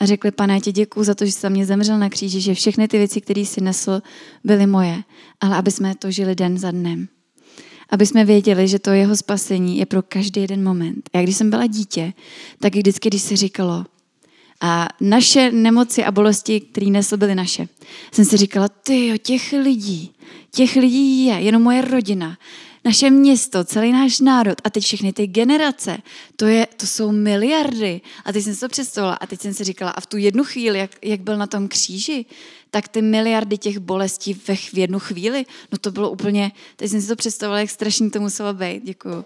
a 0.00 0.06
řekli, 0.06 0.30
pane, 0.30 0.60
ti 0.60 0.72
děkuju 0.72 1.04
za 1.04 1.14
to, 1.14 1.26
že 1.26 1.32
jsi 1.32 1.40
za 1.40 1.48
mě 1.48 1.66
zemřel 1.66 1.98
na 1.98 2.08
kříži, 2.08 2.40
že 2.40 2.54
všechny 2.54 2.88
ty 2.88 2.98
věci, 2.98 3.20
které 3.20 3.40
jsi 3.40 3.60
nesl, 3.60 4.02
byly 4.44 4.66
moje, 4.66 5.02
ale 5.40 5.56
aby 5.56 5.70
jsme 5.70 5.94
to 5.94 6.10
žili 6.10 6.34
den 6.34 6.58
za 6.58 6.70
dnem. 6.70 7.08
Aby 7.90 8.06
jsme 8.06 8.24
věděli, 8.24 8.68
že 8.68 8.78
to 8.78 8.90
jeho 8.90 9.16
spasení 9.16 9.78
je 9.78 9.86
pro 9.86 10.02
každý 10.02 10.40
jeden 10.40 10.62
moment. 10.62 11.10
Já 11.14 11.22
když 11.22 11.36
jsem 11.36 11.50
byla 11.50 11.66
dítě, 11.66 12.12
tak 12.60 12.74
vždycky, 12.74 13.08
když 13.08 13.22
se 13.22 13.36
říkalo, 13.36 13.84
a 14.60 14.88
naše 15.00 15.52
nemoci 15.52 16.04
a 16.04 16.12
bolesti, 16.12 16.60
které 16.60 16.86
nesl, 16.86 17.16
byly 17.16 17.34
naše. 17.34 17.68
Jsem 18.12 18.24
si 18.24 18.36
říkala, 18.36 18.68
ty 18.68 19.18
těch 19.18 19.52
lidí, 19.52 20.14
těch 20.50 20.76
lidí 20.76 21.24
je 21.24 21.34
jenom 21.34 21.62
moje 21.62 21.82
rodina 21.82 22.38
naše 22.88 23.10
město, 23.10 23.64
celý 23.64 23.92
náš 23.92 24.20
národ 24.20 24.60
a 24.64 24.70
teď 24.70 24.84
všechny 24.84 25.12
ty 25.12 25.26
generace, 25.26 25.98
to, 26.36 26.46
je, 26.46 26.66
to 26.76 26.86
jsou 26.86 27.12
miliardy. 27.12 28.00
A 28.24 28.32
teď 28.32 28.44
jsem 28.44 28.54
si 28.54 28.60
to 28.60 28.68
představila 28.68 29.14
a 29.14 29.26
teď 29.26 29.40
jsem 29.40 29.54
si 29.54 29.64
říkala, 29.64 29.90
a 29.90 30.00
v 30.00 30.06
tu 30.06 30.16
jednu 30.16 30.44
chvíli, 30.44 30.78
jak, 30.78 30.90
jak 31.02 31.20
byl 31.20 31.36
na 31.36 31.46
tom 31.46 31.68
kříži, 31.68 32.26
tak 32.70 32.88
ty 32.88 33.02
miliardy 33.02 33.58
těch 33.58 33.78
bolestí 33.78 34.40
ve, 34.48 34.56
v 34.56 34.74
jednu 34.74 34.98
chvíli, 34.98 35.46
no 35.72 35.78
to 35.78 35.90
bylo 35.90 36.10
úplně, 36.10 36.52
teď 36.76 36.90
jsem 36.90 37.00
si 37.00 37.08
to 37.08 37.16
představila, 37.16 37.60
jak 37.60 37.70
strašně 37.70 38.10
to 38.10 38.20
muselo 38.20 38.54
být. 38.54 38.84
Děkuju. 38.84 39.24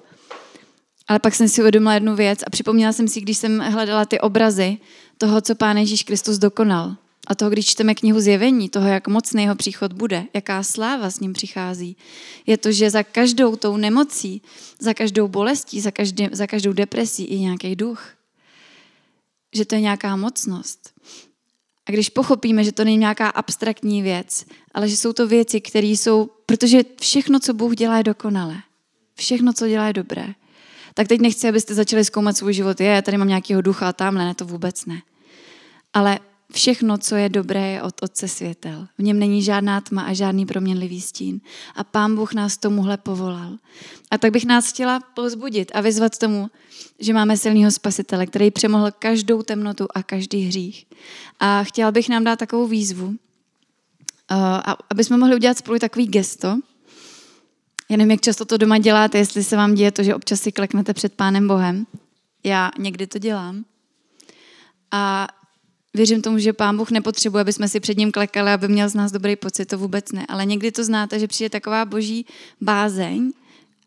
Ale 1.09 1.19
pak 1.19 1.35
jsem 1.35 1.49
si 1.49 1.61
uvědomila 1.61 1.95
jednu 1.95 2.17
věc 2.17 2.39
a 2.47 2.51
připomněla 2.51 2.93
jsem 2.93 3.09
si, 3.09 3.21
když 3.21 3.39
jsem 3.39 3.59
hledala 3.59 4.05
ty 4.05 4.21
obrazy 4.21 4.79
toho, 5.19 5.41
co 5.41 5.55
Pán 5.55 5.77
Ježíš 5.77 6.03
Kristus 6.03 6.39
dokonal. 6.39 6.97
A 7.27 7.35
toho, 7.35 7.51
když 7.51 7.67
čteme 7.67 7.95
knihu 7.95 8.21
zjevení, 8.21 8.69
toho, 8.69 8.89
jak 8.89 9.09
mocný 9.09 9.43
jeho 9.43 9.55
příchod 9.55 9.93
bude, 9.93 10.25
jaká 10.35 10.63
sláva 10.63 11.11
s 11.11 11.21
ním 11.21 11.33
přichází, 11.33 11.97
je 12.47 12.57
to, 12.57 12.73
že 12.73 12.91
za 12.91 13.03
každou 13.03 13.57
tou 13.57 13.77
nemocí, 13.77 14.43
za 14.79 14.95
každou 14.95 15.29
bolestí, 15.29 15.81
za, 15.81 15.91
každý, 15.91 16.29
za 16.33 16.47
každou 16.47 16.73
depresí 16.73 17.31
je 17.31 17.39
nějaký 17.39 17.77
duch. 17.77 18.07
Že 19.55 19.65
to 19.65 19.75
je 19.75 19.81
nějaká 19.81 20.17
mocnost. 20.17 20.93
A 21.89 21.91
když 21.93 22.09
pochopíme, 22.09 22.65
že 22.65 22.73
to 22.73 22.85
není 22.85 22.97
nějaká 22.97 23.29
abstraktní 23.29 24.03
věc, 24.03 24.45
ale 24.75 24.89
že 24.89 24.97
jsou 24.97 25.13
to 25.13 25.27
věci, 25.27 25.61
které 25.61 25.87
jsou, 25.87 26.31
protože 26.47 26.83
všechno, 27.01 27.41
co 27.41 27.55
Bůh 27.55 27.77
dělá, 27.77 27.97
je 27.99 28.05
dokonalé. 28.05 28.57
Všechno, 29.15 29.53
co 29.53 29.69
dělá, 29.69 29.87
je 29.87 29.93
dobré. 29.93 30.35
Tak 30.95 31.09
teď 31.09 31.21
nechci, 31.21 31.49
abyste 31.49 31.75
začali 31.75 32.05
zkoumat 32.05 32.37
svůj 32.37 32.53
život. 32.55 32.81
Je, 32.81 32.87
já 32.87 33.03
tady 33.03 33.19
mám 33.19 33.29
nějakého 33.29 33.63
ducha 33.63 33.89
a 33.89 33.93
tamhle, 33.93 34.25
ne, 34.25 34.35
to 34.35 34.45
vůbec 34.45 34.87
ne. 34.87 35.03
Ale 35.93 36.19
Všechno, 36.55 36.99
co 36.99 37.15
je 37.15 37.29
dobré, 37.29 37.71
je 37.71 37.83
od 37.83 37.95
Otce 38.03 38.29
světel. 38.29 38.89
V 38.99 39.03
něm 39.03 39.19
není 39.19 39.43
žádná 39.43 39.81
tma 39.81 40.03
a 40.03 40.13
žádný 40.13 40.47
proměnlivý 40.47 41.01
stín. 41.01 41.41
A 41.75 41.85
Pán 41.85 42.17
Bůh 42.17 42.35
nás 42.35 42.57
tomuhle 42.57 42.97
povolal. 42.97 43.59
A 44.11 44.19
tak 44.19 44.33
bych 44.33 44.47
nás 44.47 44.69
chtěla 44.69 45.01
pozbudit 45.01 45.73
a 45.75 45.81
vyzvat 45.81 46.19
tomu, 46.19 46.51
že 46.99 47.13
máme 47.13 47.37
silného 47.37 47.71
spasitele, 47.71 48.27
který 48.27 48.51
přemohl 48.51 48.91
každou 48.99 49.43
temnotu 49.43 49.87
a 49.95 50.03
každý 50.03 50.41
hřích. 50.41 50.87
A 51.41 51.65
chtěla 51.65 51.91
bych 51.91 52.09
nám 52.09 52.25
dát 52.25 52.39
takovou 52.39 52.67
výzvu, 52.67 53.15
aby 54.91 55.05
jsme 55.05 55.17
mohli 55.17 55.35
udělat 55.35 55.59
spolu 55.59 55.79
takový 55.79 56.07
gesto. 56.07 56.49
Já 57.91 57.97
nevím, 57.97 58.11
jak 58.11 58.21
často 58.21 58.45
to 58.45 58.57
doma 58.57 58.79
děláte, 58.79 59.19
jestli 59.19 59.45
se 59.45 59.57
vám 59.57 59.75
děje 59.75 59.91
to, 59.93 60.03
že 60.03 60.15
občas 60.15 60.41
si 60.41 60.53
kleknete 60.53 60.95
před 60.95 61.13
Pánem 61.13 61.49
Bohem. 61.49 61.87
Já 62.45 62.71
někdy 62.79 63.07
to 63.07 63.19
dělám. 63.19 63.65
A 64.91 65.29
Věřím 65.95 66.23
tomu, 66.23 66.39
že 66.39 66.53
Pán 66.53 66.77
Bůh 66.77 66.91
nepotřebuje, 66.91 67.41
aby 67.41 67.53
jsme 67.53 67.69
si 67.69 67.81
před 67.81 67.99
ním 67.99 68.13
klekali, 68.13 68.51
aby 68.51 68.69
měl 68.69 68.89
z 68.89 68.95
nás 68.95 69.13
dobrý 69.13 69.37
pocit, 69.37 69.65
to 69.65 69.79
vůbec 69.79 70.13
ne. 70.13 70.27
Ale 70.29 70.45
někdy 70.45 70.73
to 70.73 70.85
znáte, 70.85 71.19
že 71.19 71.27
přijde 71.27 71.51
taková 71.51 71.85
boží 71.85 72.27
bázeň 72.61 73.33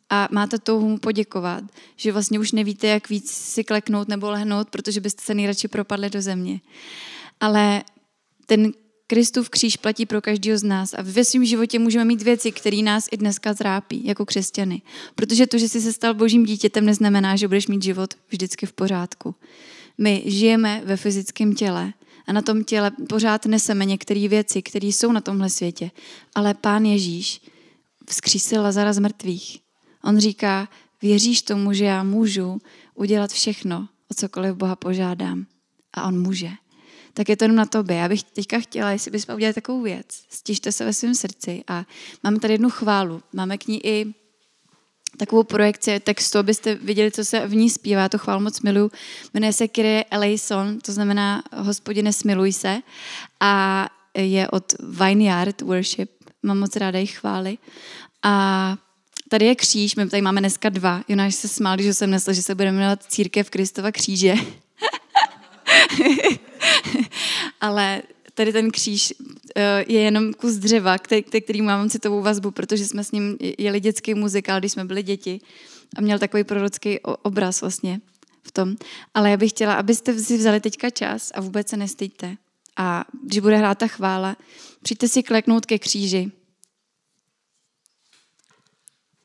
a 0.09 0.27
máte 0.31 0.59
touhu 0.59 0.89
mu 0.89 0.97
poděkovat, 0.97 1.63
že 1.95 2.11
vlastně 2.11 2.39
už 2.39 2.51
nevíte, 2.51 2.87
jak 2.87 3.09
víc 3.09 3.31
si 3.31 3.63
kleknout 3.63 4.07
nebo 4.07 4.29
lehnout, 4.29 4.69
protože 4.69 5.01
byste 5.01 5.23
se 5.23 5.33
nejradši 5.33 5.67
propadli 5.67 6.09
do 6.09 6.21
země. 6.21 6.61
Ale 7.39 7.83
ten 8.45 8.71
Kristův 9.07 9.49
kříž 9.49 9.77
platí 9.77 10.05
pro 10.05 10.21
každého 10.21 10.57
z 10.57 10.63
nás 10.63 10.93
a 10.93 11.01
ve 11.01 11.25
svém 11.25 11.45
životě 11.45 11.79
můžeme 11.79 12.05
mít 12.05 12.21
věci, 12.21 12.51
které 12.51 12.77
nás 12.77 13.07
i 13.11 13.17
dneska 13.17 13.53
trápí 13.53 14.07
jako 14.07 14.25
křesťany. 14.25 14.81
Protože 15.15 15.47
to, 15.47 15.57
že 15.57 15.69
jsi 15.69 15.81
se 15.81 15.93
stal 15.93 16.13
božím 16.13 16.45
dítětem, 16.45 16.85
neznamená, 16.85 17.35
že 17.35 17.47
budeš 17.47 17.67
mít 17.67 17.83
život 17.83 18.13
vždycky 18.29 18.65
v 18.65 18.73
pořádku. 18.73 19.35
My 19.97 20.23
žijeme 20.25 20.81
ve 20.85 20.97
fyzickém 20.97 21.55
těle 21.55 21.93
a 22.27 22.33
na 22.33 22.41
tom 22.41 22.63
těle 22.63 22.91
pořád 23.09 23.45
neseme 23.45 23.85
některé 23.85 24.27
věci, 24.27 24.61
které 24.61 24.87
jsou 24.87 25.11
na 25.11 25.21
tomhle 25.21 25.49
světě. 25.49 25.91
Ale 26.35 26.53
Pán 26.53 26.85
Ježíš 26.85 27.41
vzkřísil 28.09 28.61
Lazara 28.61 28.93
z 28.93 28.99
mrtvých. 28.99 29.59
On 30.03 30.17
říká, 30.17 30.69
věříš 31.01 31.41
tomu, 31.41 31.73
že 31.73 31.85
já 31.85 32.03
můžu 32.03 32.61
udělat 32.95 33.31
všechno, 33.31 33.87
o 34.11 34.13
cokoliv 34.13 34.55
Boha 34.55 34.75
požádám. 34.75 35.45
A 35.93 36.07
on 36.07 36.21
může. 36.21 36.49
Tak 37.13 37.29
je 37.29 37.37
to 37.37 37.43
jenom 37.43 37.57
na 37.57 37.65
tobě. 37.65 37.95
Já 37.95 38.09
bych 38.09 38.23
teďka 38.23 38.59
chtěla, 38.59 38.91
jestli 38.91 39.11
bychom 39.11 39.35
udělali 39.35 39.53
takovou 39.53 39.81
věc. 39.81 40.05
Stižte 40.29 40.71
se 40.71 40.85
ve 40.85 40.93
svém 40.93 41.15
srdci 41.15 41.63
a 41.67 41.85
máme 42.23 42.39
tady 42.39 42.53
jednu 42.53 42.69
chválu. 42.69 43.21
Máme 43.33 43.57
k 43.57 43.67
ní 43.67 43.85
i 43.85 44.13
takovou 45.17 45.43
projekci 45.43 45.99
textu, 45.99 46.37
abyste 46.37 46.75
viděli, 46.75 47.11
co 47.11 47.25
se 47.25 47.47
v 47.47 47.55
ní 47.55 47.69
zpívá. 47.69 48.09
To 48.09 48.17
chvál 48.17 48.39
moc 48.39 48.61
miluju. 48.61 48.91
Jmenuje 49.33 49.53
se 49.53 49.67
Kyrie 49.67 50.05
eleison, 50.11 50.79
to 50.79 50.91
znamená 50.91 51.43
hospodine 51.53 52.13
smiluj 52.13 52.53
se. 52.53 52.77
A 53.39 53.85
je 54.17 54.47
od 54.49 54.73
Vineyard 54.79 55.61
Worship. 55.61 56.11
Mám 56.43 56.59
moc 56.59 56.75
ráda 56.75 56.97
jejich 56.97 57.17
chvály. 57.17 57.57
A 58.23 58.77
tady 59.29 59.45
je 59.45 59.55
kříž, 59.55 59.95
my 59.95 60.09
tady 60.09 60.21
máme 60.21 60.41
dneska 60.41 60.69
dva. 60.69 61.01
Jonáš 61.07 61.35
se 61.35 61.47
smál, 61.47 61.75
když 61.75 61.97
jsem 61.97 62.09
nesl, 62.09 62.33
že 62.33 62.43
se 62.43 62.55
budeme 62.55 62.77
jmenovat 62.77 63.03
Církev 63.03 63.49
Kristova 63.49 63.91
kříže. 63.91 64.35
ale 67.61 68.01
tady 68.35 68.53
ten 68.53 68.71
kříž 68.71 69.13
eh, 69.55 69.85
je 69.87 70.01
jenom 70.01 70.33
kus 70.33 70.55
dřeva, 70.55 70.97
který, 70.97 71.23
který 71.23 71.61
mám 71.61 71.89
citovou 71.89 72.21
vazbu, 72.21 72.51
protože 72.51 72.85
jsme 72.85 73.03
s 73.03 73.11
ním 73.11 73.37
jeli 73.57 73.79
dětský 73.79 74.13
muzikál, 74.13 74.59
když 74.59 74.71
jsme 74.71 74.85
byli 74.85 75.03
děti 75.03 75.41
a 75.95 76.01
měl 76.01 76.19
takový 76.19 76.43
prorocký 76.43 76.99
obraz 76.99 77.61
vlastně 77.61 78.01
v 78.43 78.51
tom. 78.51 78.75
Ale 79.13 79.29
já 79.29 79.37
bych 79.37 79.49
chtěla, 79.49 79.73
abyste 79.73 80.19
si 80.19 80.37
vzali 80.37 80.59
teďka 80.59 80.89
čas 80.89 81.31
a 81.35 81.41
vůbec 81.41 81.69
se 81.69 81.77
nestýďte. 81.77 82.37
A 82.77 83.05
když 83.23 83.39
bude 83.39 83.57
hrát 83.57 83.77
ta 83.77 83.87
chvála, 83.87 84.37
přijďte 84.81 85.07
si 85.07 85.23
kleknout 85.23 85.65
ke 85.65 85.79
kříži. 85.79 86.31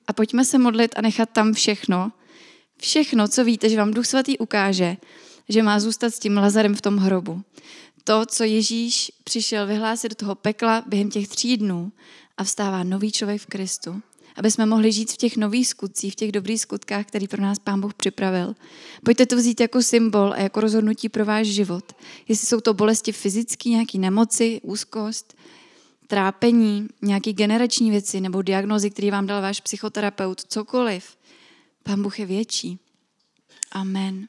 A 0.06 0.12
pojďme 0.12 0.44
se 0.44 0.58
modlit 0.58 0.94
a 0.96 1.00
nechat 1.00 1.30
tam 1.30 1.52
všechno, 1.52 2.12
všechno, 2.80 3.28
co 3.28 3.44
víte, 3.44 3.68
že 3.68 3.76
vám 3.76 3.90
Duch 3.90 4.06
Svatý 4.06 4.38
ukáže, 4.38 4.96
že 5.48 5.62
má 5.62 5.80
zůstat 5.80 6.14
s 6.14 6.18
tím 6.18 6.36
Lazarem 6.36 6.74
v 6.74 6.80
tom 6.80 6.96
hrobu. 6.96 7.42
To, 8.04 8.26
co 8.26 8.44
Ježíš 8.44 9.12
přišel 9.24 9.66
vyhlásit 9.66 10.08
do 10.08 10.14
toho 10.14 10.34
pekla 10.34 10.84
během 10.86 11.10
těch 11.10 11.28
tří 11.28 11.56
dnů 11.56 11.92
a 12.36 12.44
vstává 12.44 12.82
nový 12.82 13.12
člověk 13.12 13.42
v 13.42 13.46
Kristu 13.46 14.02
aby 14.36 14.50
jsme 14.50 14.66
mohli 14.66 14.92
žít 14.92 15.12
v 15.12 15.16
těch 15.16 15.36
nových 15.36 15.68
skutcích, 15.68 16.12
v 16.12 16.16
těch 16.16 16.32
dobrých 16.32 16.60
skutkách, 16.60 17.06
který 17.06 17.28
pro 17.28 17.42
nás 17.42 17.58
Pán 17.58 17.80
Bůh 17.80 17.94
připravil. 17.94 18.54
Pojďte 19.04 19.26
to 19.26 19.36
vzít 19.36 19.60
jako 19.60 19.82
symbol 19.82 20.32
a 20.32 20.36
jako 20.36 20.60
rozhodnutí 20.60 21.08
pro 21.08 21.24
váš 21.24 21.46
život. 21.46 21.92
Jestli 22.28 22.46
jsou 22.46 22.60
to 22.60 22.74
bolesti 22.74 23.12
fyzické, 23.12 23.68
nějaké 23.68 23.98
nemoci, 23.98 24.60
úzkost, 24.62 25.36
trápení, 26.06 26.88
nějaké 27.02 27.32
generační 27.32 27.90
věci 27.90 28.20
nebo 28.20 28.42
diagnozy, 28.42 28.90
které 28.90 29.10
vám 29.10 29.26
dal 29.26 29.42
váš 29.42 29.60
psychoterapeut, 29.60 30.40
cokoliv. 30.40 31.16
Pán 31.82 32.02
Bůh 32.02 32.18
je 32.18 32.26
větší. 32.26 32.78
Amen. 33.72 34.28